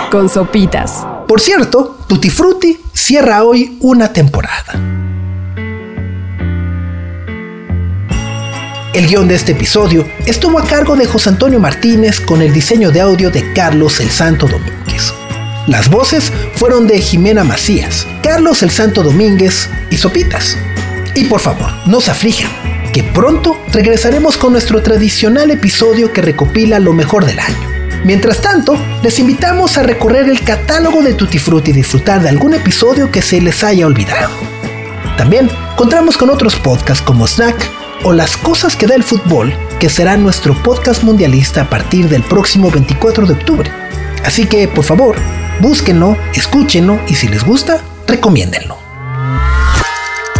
Con 0.09 0.29
sopitas. 0.29 1.05
Por 1.27 1.41
cierto, 1.41 1.97
Tutti 2.07 2.29
Frutti 2.29 2.79
cierra 2.93 3.43
hoy 3.43 3.77
una 3.81 4.13
temporada. 4.13 4.73
El 8.93 9.07
guion 9.07 9.27
de 9.27 9.35
este 9.35 9.51
episodio 9.51 10.07
estuvo 10.25 10.57
a 10.57 10.63
cargo 10.63 10.95
de 10.95 11.05
José 11.05 11.29
Antonio 11.29 11.59
Martínez 11.59 12.19
con 12.19 12.41
el 12.41 12.53
diseño 12.53 12.91
de 12.91 13.01
audio 13.01 13.29
de 13.29 13.53
Carlos 13.53 13.99
el 13.99 14.09
Santo 14.09 14.47
Domínguez. 14.47 15.13
Las 15.67 15.89
voces 15.89 16.31
fueron 16.55 16.87
de 16.87 16.99
Jimena 16.99 17.43
Macías, 17.43 18.07
Carlos 18.23 18.63
el 18.63 18.71
Santo 18.71 19.03
Domínguez 19.03 19.69
y 19.91 19.97
Sopitas. 19.97 20.57
Y 21.13 21.25
por 21.25 21.41
favor, 21.41 21.69
no 21.85 22.01
se 22.01 22.11
aflijan, 22.11 22.51
que 22.93 23.03
pronto 23.03 23.57
regresaremos 23.71 24.37
con 24.37 24.53
nuestro 24.53 24.81
tradicional 24.81 25.51
episodio 25.51 26.13
que 26.13 26.21
recopila 26.21 26.79
lo 26.79 26.93
mejor 26.93 27.25
del 27.25 27.39
año. 27.39 27.76
Mientras 28.03 28.41
tanto, 28.41 28.77
les 29.03 29.19
invitamos 29.19 29.77
a 29.77 29.83
recorrer 29.83 30.29
el 30.29 30.43
catálogo 30.43 31.01
de 31.01 31.13
Tutti 31.13 31.39
Frutti 31.39 31.71
y 31.71 31.73
disfrutar 31.73 32.21
de 32.21 32.29
algún 32.29 32.53
episodio 32.53 33.11
que 33.11 33.21
se 33.21 33.41
les 33.41 33.63
haya 33.63 33.85
olvidado. 33.85 34.29
También 35.17 35.49
contamos 35.75 36.17
con 36.17 36.29
otros 36.29 36.55
podcasts 36.55 37.03
como 37.03 37.27
Snack 37.27 37.55
o 38.03 38.13
Las 38.13 38.37
cosas 38.37 38.75
que 38.75 38.87
da 38.87 38.95
el 38.95 39.03
fútbol, 39.03 39.53
que 39.79 39.89
será 39.89 40.15
nuestro 40.15 40.53
podcast 40.63 41.03
mundialista 41.03 41.61
a 41.61 41.69
partir 41.69 42.07
del 42.07 42.23
próximo 42.23 42.69
24 42.69 43.25
de 43.25 43.33
octubre. 43.33 43.71
Así 44.23 44.45
que, 44.45 44.67
por 44.67 44.83
favor, 44.83 45.15
búsquenlo, 45.59 46.15
escúchenlo 46.33 46.99
y 47.07 47.15
si 47.15 47.27
les 47.27 47.43
gusta, 47.43 47.81
recomiéndenlo. 48.07 48.77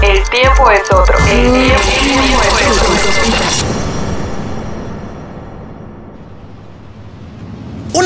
El 0.02 0.22
tiempo 0.30 0.70
es 0.70 0.92
otro. 0.92 1.18
El 1.28 1.52
tiempo 1.52 2.42
es 2.60 2.82
otro. 2.82 3.77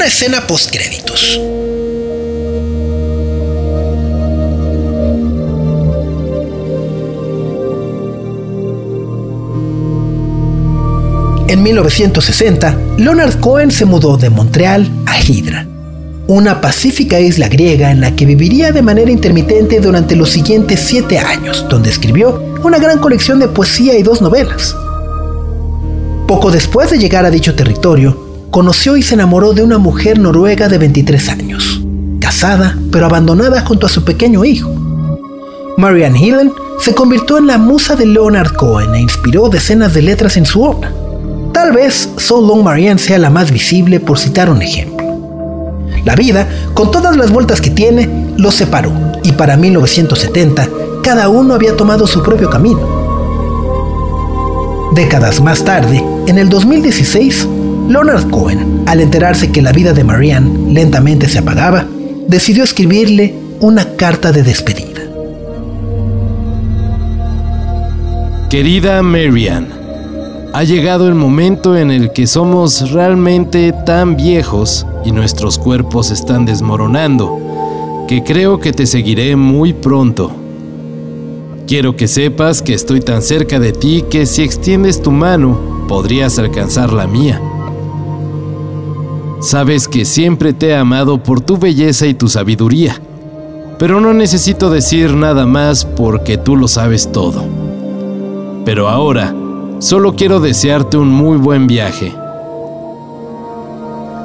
Una 0.01 0.07
escena 0.07 0.47
postcréditos. 0.47 1.39
En 11.47 11.61
1960, 11.61 12.75
Leonard 12.97 13.39
Cohen 13.39 13.69
se 13.69 13.85
mudó 13.85 14.17
de 14.17 14.31
Montreal 14.31 14.89
a 15.05 15.21
Hydra, 15.21 15.67
una 16.25 16.61
pacífica 16.61 17.19
isla 17.19 17.47
griega 17.47 17.91
en 17.91 18.01
la 18.01 18.15
que 18.15 18.25
viviría 18.25 18.71
de 18.71 18.81
manera 18.81 19.11
intermitente 19.11 19.79
durante 19.81 20.15
los 20.15 20.31
siguientes 20.31 20.79
siete 20.79 21.19
años, 21.19 21.67
donde 21.69 21.91
escribió 21.91 22.43
una 22.63 22.79
gran 22.79 22.97
colección 22.97 23.37
de 23.37 23.49
poesía 23.49 23.95
y 23.99 24.01
dos 24.01 24.19
novelas. 24.19 24.75
Poco 26.27 26.49
después 26.49 26.89
de 26.89 26.97
llegar 26.97 27.23
a 27.23 27.29
dicho 27.29 27.53
territorio, 27.53 28.30
conoció 28.51 28.97
y 28.97 29.01
se 29.01 29.15
enamoró 29.15 29.53
de 29.53 29.63
una 29.63 29.77
mujer 29.77 30.19
noruega 30.19 30.67
de 30.67 30.77
23 30.77 31.29
años, 31.29 31.81
casada 32.19 32.77
pero 32.91 33.05
abandonada 33.05 33.61
junto 33.61 33.85
a 33.85 33.89
su 33.89 34.03
pequeño 34.03 34.43
hijo. 34.43 34.69
Marianne 35.77 36.19
Hillen 36.19 36.51
se 36.79 36.93
convirtió 36.93 37.37
en 37.37 37.47
la 37.47 37.57
musa 37.57 37.95
de 37.95 38.05
Leonard 38.05 38.53
Cohen 38.53 38.93
e 38.93 38.99
inspiró 38.99 39.47
decenas 39.49 39.93
de 39.93 40.01
letras 40.01 40.35
en 40.35 40.45
su 40.45 40.61
obra. 40.63 40.91
Tal 41.53 41.71
vez 41.71 42.09
So 42.17 42.41
Long 42.41 42.63
Marianne 42.63 42.99
sea 42.99 43.17
la 43.17 43.29
más 43.29 43.51
visible 43.51 43.99
por 44.01 44.19
citar 44.19 44.49
un 44.49 44.61
ejemplo. 44.61 45.01
La 46.03 46.15
vida, 46.15 46.47
con 46.73 46.91
todas 46.91 47.15
las 47.15 47.31
vueltas 47.31 47.61
que 47.61 47.69
tiene, 47.69 48.09
los 48.37 48.55
separó 48.55 48.91
y 49.23 49.31
para 49.31 49.55
1970 49.55 50.67
cada 51.03 51.29
uno 51.29 51.53
había 51.53 51.77
tomado 51.77 52.05
su 52.05 52.21
propio 52.21 52.49
camino. 52.49 52.81
Décadas 54.93 55.39
más 55.39 55.63
tarde, 55.63 56.03
en 56.27 56.37
el 56.37 56.49
2016, 56.49 57.47
Leonard 57.91 58.29
Cohen, 58.29 58.83
al 58.85 59.01
enterarse 59.01 59.51
que 59.51 59.61
la 59.61 59.73
vida 59.73 59.91
de 59.91 60.05
Marianne 60.05 60.73
lentamente 60.73 61.27
se 61.27 61.39
apagaba, 61.39 61.85
decidió 62.25 62.63
escribirle 62.63 63.35
una 63.59 63.97
carta 63.97 64.31
de 64.31 64.43
despedida. 64.43 65.01
Querida 68.49 69.01
Marianne, 69.03 69.67
ha 70.53 70.63
llegado 70.63 71.09
el 71.09 71.15
momento 71.15 71.75
en 71.75 71.91
el 71.91 72.13
que 72.13 72.27
somos 72.27 72.91
realmente 72.91 73.73
tan 73.85 74.15
viejos 74.15 74.85
y 75.03 75.11
nuestros 75.11 75.59
cuerpos 75.59 76.11
están 76.11 76.45
desmoronando, 76.45 78.05
que 78.07 78.23
creo 78.23 78.61
que 78.61 78.71
te 78.71 78.85
seguiré 78.85 79.35
muy 79.35 79.73
pronto. 79.73 80.31
Quiero 81.67 81.97
que 81.97 82.07
sepas 82.07 82.61
que 82.61 82.73
estoy 82.73 83.01
tan 83.01 83.21
cerca 83.21 83.59
de 83.59 83.73
ti 83.73 84.05
que 84.09 84.25
si 84.25 84.43
extiendes 84.43 85.01
tu 85.01 85.11
mano, 85.11 85.85
podrías 85.89 86.39
alcanzar 86.39 86.93
la 86.93 87.05
mía. 87.05 87.41
Sabes 89.41 89.87
que 89.87 90.05
siempre 90.05 90.53
te 90.53 90.67
he 90.67 90.75
amado 90.75 91.23
por 91.23 91.41
tu 91.41 91.57
belleza 91.57 92.05
y 92.05 92.13
tu 92.13 92.27
sabiduría, 92.27 93.01
pero 93.79 93.99
no 93.99 94.13
necesito 94.13 94.69
decir 94.69 95.15
nada 95.15 95.47
más 95.47 95.83
porque 95.83 96.37
tú 96.37 96.55
lo 96.55 96.67
sabes 96.67 97.11
todo. 97.11 97.43
Pero 98.65 98.87
ahora, 98.87 99.33
solo 99.79 100.15
quiero 100.15 100.39
desearte 100.39 100.97
un 100.97 101.09
muy 101.09 101.37
buen 101.37 101.65
viaje. 101.65 102.13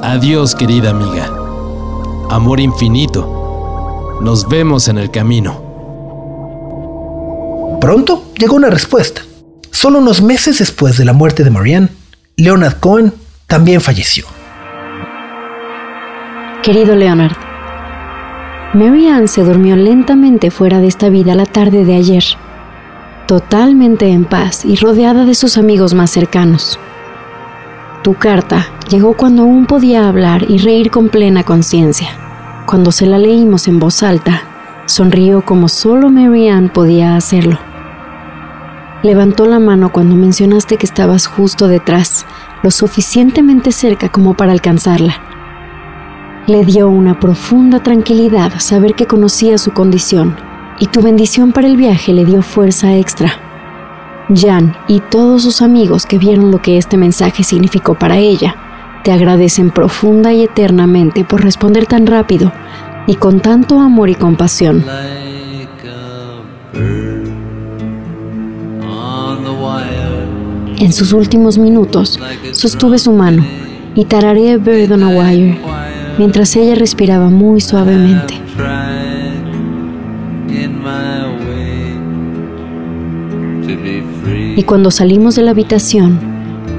Adiós 0.02 0.54
querida 0.54 0.90
amiga. 0.90 1.32
Amor 2.28 2.60
infinito. 2.60 4.18
Nos 4.20 4.46
vemos 4.46 4.86
en 4.88 4.98
el 4.98 5.10
camino. 5.10 5.62
Pronto 7.80 8.22
llegó 8.38 8.56
una 8.56 8.68
respuesta. 8.68 9.22
Solo 9.70 10.00
unos 10.00 10.20
meses 10.20 10.58
después 10.58 10.98
de 10.98 11.06
la 11.06 11.14
muerte 11.14 11.42
de 11.42 11.50
Marianne, 11.50 11.88
Leonard 12.36 12.80
Cohen 12.80 13.14
también 13.46 13.80
falleció. 13.80 14.35
Querido 16.66 16.96
Leonard, 16.96 17.36
Mary 18.74 19.06
Ann 19.06 19.28
se 19.28 19.44
durmió 19.44 19.76
lentamente 19.76 20.50
fuera 20.50 20.80
de 20.80 20.88
esta 20.88 21.10
vida 21.10 21.36
la 21.36 21.46
tarde 21.46 21.84
de 21.84 21.94
ayer, 21.94 22.24
totalmente 23.28 24.08
en 24.08 24.24
paz 24.24 24.64
y 24.64 24.74
rodeada 24.74 25.24
de 25.24 25.36
sus 25.36 25.58
amigos 25.58 25.94
más 25.94 26.10
cercanos. 26.10 26.80
Tu 28.02 28.14
carta 28.14 28.66
llegó 28.90 29.16
cuando 29.16 29.42
aún 29.42 29.66
podía 29.66 30.08
hablar 30.08 30.50
y 30.50 30.58
reír 30.58 30.90
con 30.90 31.08
plena 31.08 31.44
conciencia. 31.44 32.08
Cuando 32.66 32.90
se 32.90 33.06
la 33.06 33.18
leímos 33.18 33.68
en 33.68 33.78
voz 33.78 34.02
alta, 34.02 34.42
sonrió 34.86 35.42
como 35.42 35.68
solo 35.68 36.10
Mary 36.10 36.48
Ann 36.48 36.68
podía 36.70 37.14
hacerlo. 37.14 37.60
Levantó 39.04 39.46
la 39.46 39.60
mano 39.60 39.92
cuando 39.92 40.16
mencionaste 40.16 40.78
que 40.78 40.86
estabas 40.86 41.28
justo 41.28 41.68
detrás, 41.68 42.26
lo 42.64 42.72
suficientemente 42.72 43.70
cerca 43.70 44.08
como 44.08 44.34
para 44.34 44.50
alcanzarla. 44.50 45.35
Le 46.46 46.64
dio 46.64 46.88
una 46.88 47.18
profunda 47.18 47.82
tranquilidad 47.82 48.60
saber 48.60 48.94
que 48.94 49.06
conocía 49.06 49.58
su 49.58 49.72
condición, 49.72 50.36
y 50.78 50.86
tu 50.86 51.02
bendición 51.02 51.50
para 51.50 51.66
el 51.66 51.76
viaje 51.76 52.12
le 52.12 52.24
dio 52.24 52.40
fuerza 52.40 52.94
extra. 52.94 53.32
Jan 54.32 54.76
y 54.86 55.00
todos 55.00 55.42
sus 55.42 55.60
amigos 55.60 56.06
que 56.06 56.18
vieron 56.18 56.52
lo 56.52 56.62
que 56.62 56.78
este 56.78 56.96
mensaje 56.96 57.42
significó 57.42 57.98
para 57.98 58.18
ella, 58.18 58.54
te 59.02 59.10
agradecen 59.10 59.72
profunda 59.72 60.32
y 60.32 60.44
eternamente 60.44 61.24
por 61.24 61.42
responder 61.42 61.86
tan 61.86 62.06
rápido 62.06 62.52
y 63.08 63.16
con 63.16 63.40
tanto 63.40 63.80
amor 63.80 64.08
y 64.08 64.14
compasión. 64.14 64.84
En 70.78 70.92
sus 70.92 71.12
últimos 71.12 71.58
minutos, 71.58 72.20
sostuve 72.52 73.00
su 73.00 73.10
mano 73.10 73.44
y 73.96 74.04
tarareé 74.04 74.58
Bird 74.58 74.92
on 74.92 75.02
a 75.02 75.08
Wire 75.08 75.75
mientras 76.18 76.56
ella 76.56 76.74
respiraba 76.74 77.30
muy 77.30 77.60
suavemente. 77.60 78.40
Y 84.56 84.62
cuando 84.62 84.90
salimos 84.90 85.36
de 85.36 85.42
la 85.42 85.50
habitación, 85.50 86.18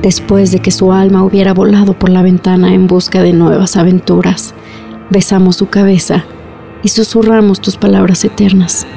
después 0.01 0.51
de 0.51 0.59
que 0.59 0.71
su 0.71 0.91
alma 0.91 1.23
hubiera 1.23 1.53
volado 1.53 1.93
por 1.93 2.09
la 2.09 2.21
ventana 2.21 2.73
en 2.73 2.87
busca 2.87 3.21
de 3.21 3.33
nuevas 3.33 3.77
aventuras, 3.77 4.53
besamos 5.09 5.57
su 5.57 5.67
cabeza 5.67 6.25
y 6.83 6.89
susurramos 6.89 7.61
tus 7.61 7.77
palabras 7.77 8.23
eternas. 8.25 8.87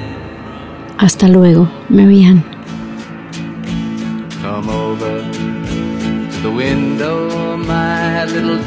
Hasta 0.98 1.29
luego, 1.29 1.70
Marianne. 1.88 2.42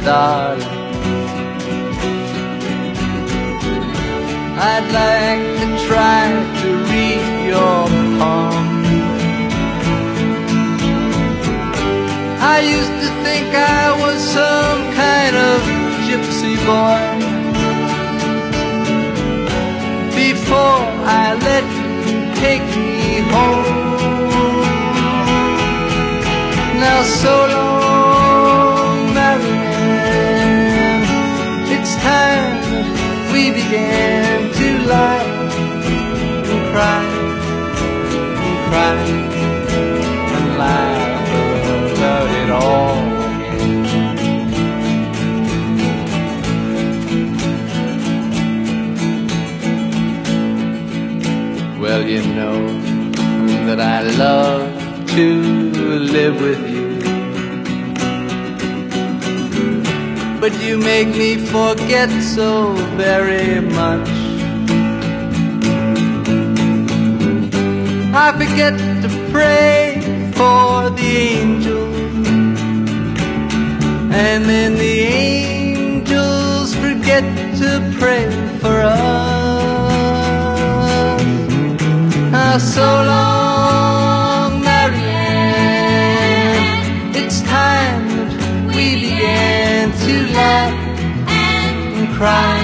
Come. 0.03 0.82
I'd 4.75 4.89
like 4.89 5.45
to 5.61 5.67
try 5.85 6.23
to 6.61 6.67
read 6.89 7.25
your 7.45 7.79
palm. 8.17 8.65
I 12.41 12.57
used 12.77 12.95
to 13.03 13.09
think 13.23 13.47
I 13.53 13.83
was 14.03 14.19
some 14.39 14.81
kind 15.03 15.35
of 15.49 15.61
gypsy 16.07 16.55
boy. 16.65 17.01
Before 20.15 20.81
I 21.21 21.37
let 21.49 21.65
you 22.07 22.19
take 22.41 22.65
me 22.75 23.21
home. 23.33 23.77
Now 26.81 26.99
so 27.21 27.35
long, 27.57 29.13
Marianne. 29.13 31.05
It's 31.75 31.93
time 31.97 32.53
live 56.13 56.39
with 56.41 56.61
you. 56.69 56.83
But 60.39 60.53
you 60.61 60.77
make 60.77 61.09
me 61.23 61.31
forget 61.37 62.09
so 62.21 62.73
very 63.03 63.59
much. 63.61 64.09
I 68.15 68.27
forget 68.39 68.75
to 69.03 69.09
pray 69.31 69.99
for 70.37 70.89
the 70.99 71.11
angels, 71.39 72.27
and 74.25 74.45
then 74.51 74.75
the 74.75 74.95
angels 75.25 76.75
forget 76.75 77.23
to 77.61 77.69
pray 77.99 78.25
for 78.61 78.77
us. 78.81 79.03
Ah, 82.35 82.57
so 82.75 82.87
long, 83.09 83.42
laugh 90.33 90.73
and 91.29 92.07
cry 92.15 92.57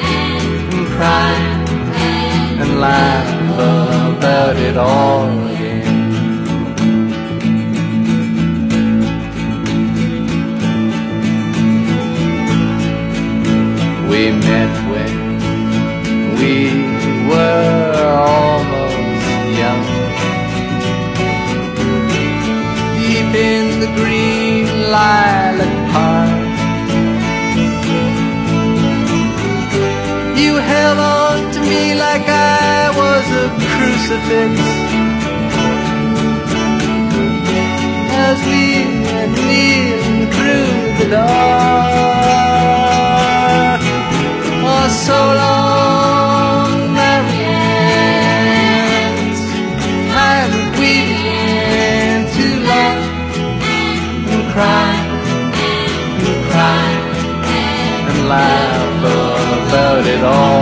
and 0.00 0.86
cry 0.96 1.34
and 2.60 2.80
laugh 2.80 3.28
about 4.16 4.56
it 4.56 4.76
all 4.76 5.26
again. 5.52 5.98
We 14.10 14.30
met 14.48 14.72
when 14.90 15.14
we 16.38 16.54
were 17.30 17.92
almost 18.28 18.98
young. 19.60 19.84
Deep 22.96 23.34
in 23.50 23.80
the 23.80 23.90
green 23.98 24.66
lilac 24.90 25.92
park. 25.92 26.27
Like 32.18 32.28
I 32.28 32.90
was 33.00 33.26
a 33.44 33.46
crucifix. 33.72 34.52
As 38.26 38.38
we 38.46 38.62
went 39.06 39.32
kneeling 39.46 40.22
through 40.34 40.72
the 40.98 41.06
dark. 41.10 41.40
Oh, 44.70 44.88
so 45.06 45.18
long, 45.42 46.70
Marianne. 46.94 47.68
That 50.14 50.50
we 50.78 50.92
began 51.12 52.18
to 52.36 52.46
laugh 52.70 53.04
and 54.32 54.44
cry 54.52 54.94
and 56.26 56.38
cry 56.50 56.90
and 58.10 58.18
laugh 58.28 59.02
about 59.68 60.04
it 60.06 60.22
all 60.24 60.57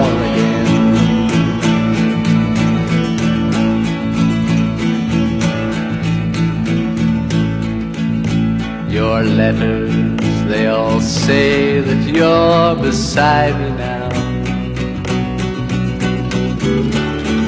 letters, 9.52 10.44
they 10.50 10.66
all 10.66 11.00
say 11.00 11.80
that 11.80 12.02
you're 12.14 12.74
beside 12.82 13.54
me 13.60 13.70
now. 13.76 14.08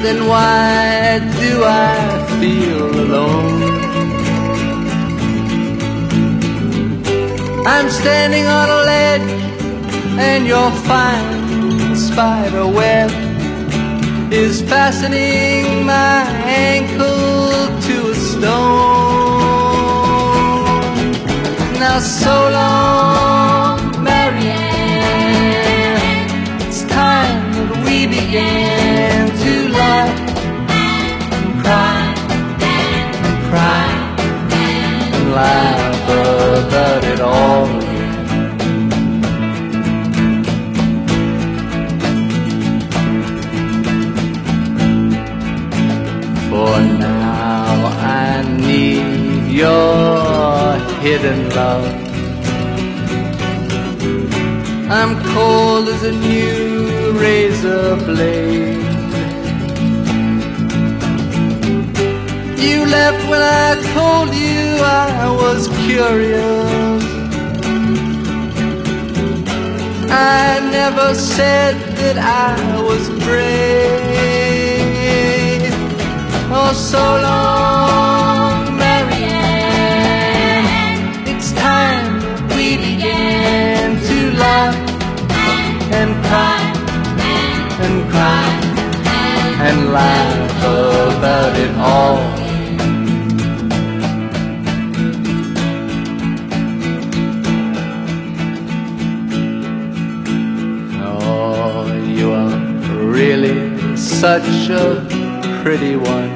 Then 0.05 0.19
why 0.33 1.19
do 1.43 1.51
I 1.65 1.97
feel 2.39 2.87
alone? 3.05 3.63
I'm 7.67 7.89
standing 7.91 8.47
on 8.47 8.69
a 8.79 8.81
ledge 8.93 9.31
and 10.29 10.47
your 10.47 10.71
fine 10.89 11.97
spider 11.97 12.67
web 12.67 13.11
is 14.33 14.63
fastening 14.63 15.85
my 15.85 16.23
ankle 16.47 17.18
So 22.01 22.31
long, 22.53 24.05
Marianne. 24.05 24.61
It's 26.61 26.85
time 26.85 27.53
that 27.53 27.83
we 27.85 28.07
began 28.07 28.68
as 55.95 56.03
a 56.03 56.13
new 56.13 57.13
razor 57.19 57.97
blade. 58.09 58.77
You 62.67 62.79
left 62.97 63.23
when 63.31 63.43
I 63.43 63.69
told 63.95 64.29
you 64.35 64.61
I 64.83 65.31
was 65.43 65.69
curious. 65.87 67.03
I 70.11 70.61
never 70.79 71.15
said 71.15 71.75
that 72.01 72.19
I 72.19 72.83
was 72.89 73.05
brave. 73.25 73.69
Oh, 76.51 76.73
so 76.75 77.05
long, 77.27 78.18
cry 88.19 88.51
and 89.69 89.93
laugh 89.93 90.59
about 91.19 91.55
it 91.65 91.73
all. 91.93 92.19
Oh, 101.01 101.87
you 102.19 102.33
are 102.33 102.59
really 103.19 103.97
such 103.97 104.69
a 104.71 105.07
pretty 105.63 105.95
one. 105.95 106.33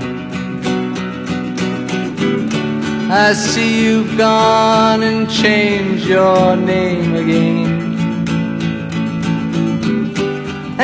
I 3.11 3.33
see 3.35 3.85
you've 3.85 4.17
gone 4.17 5.03
and 5.03 5.29
changed 5.29 6.07
your 6.07 6.57
name 6.57 7.15
again. 7.15 7.72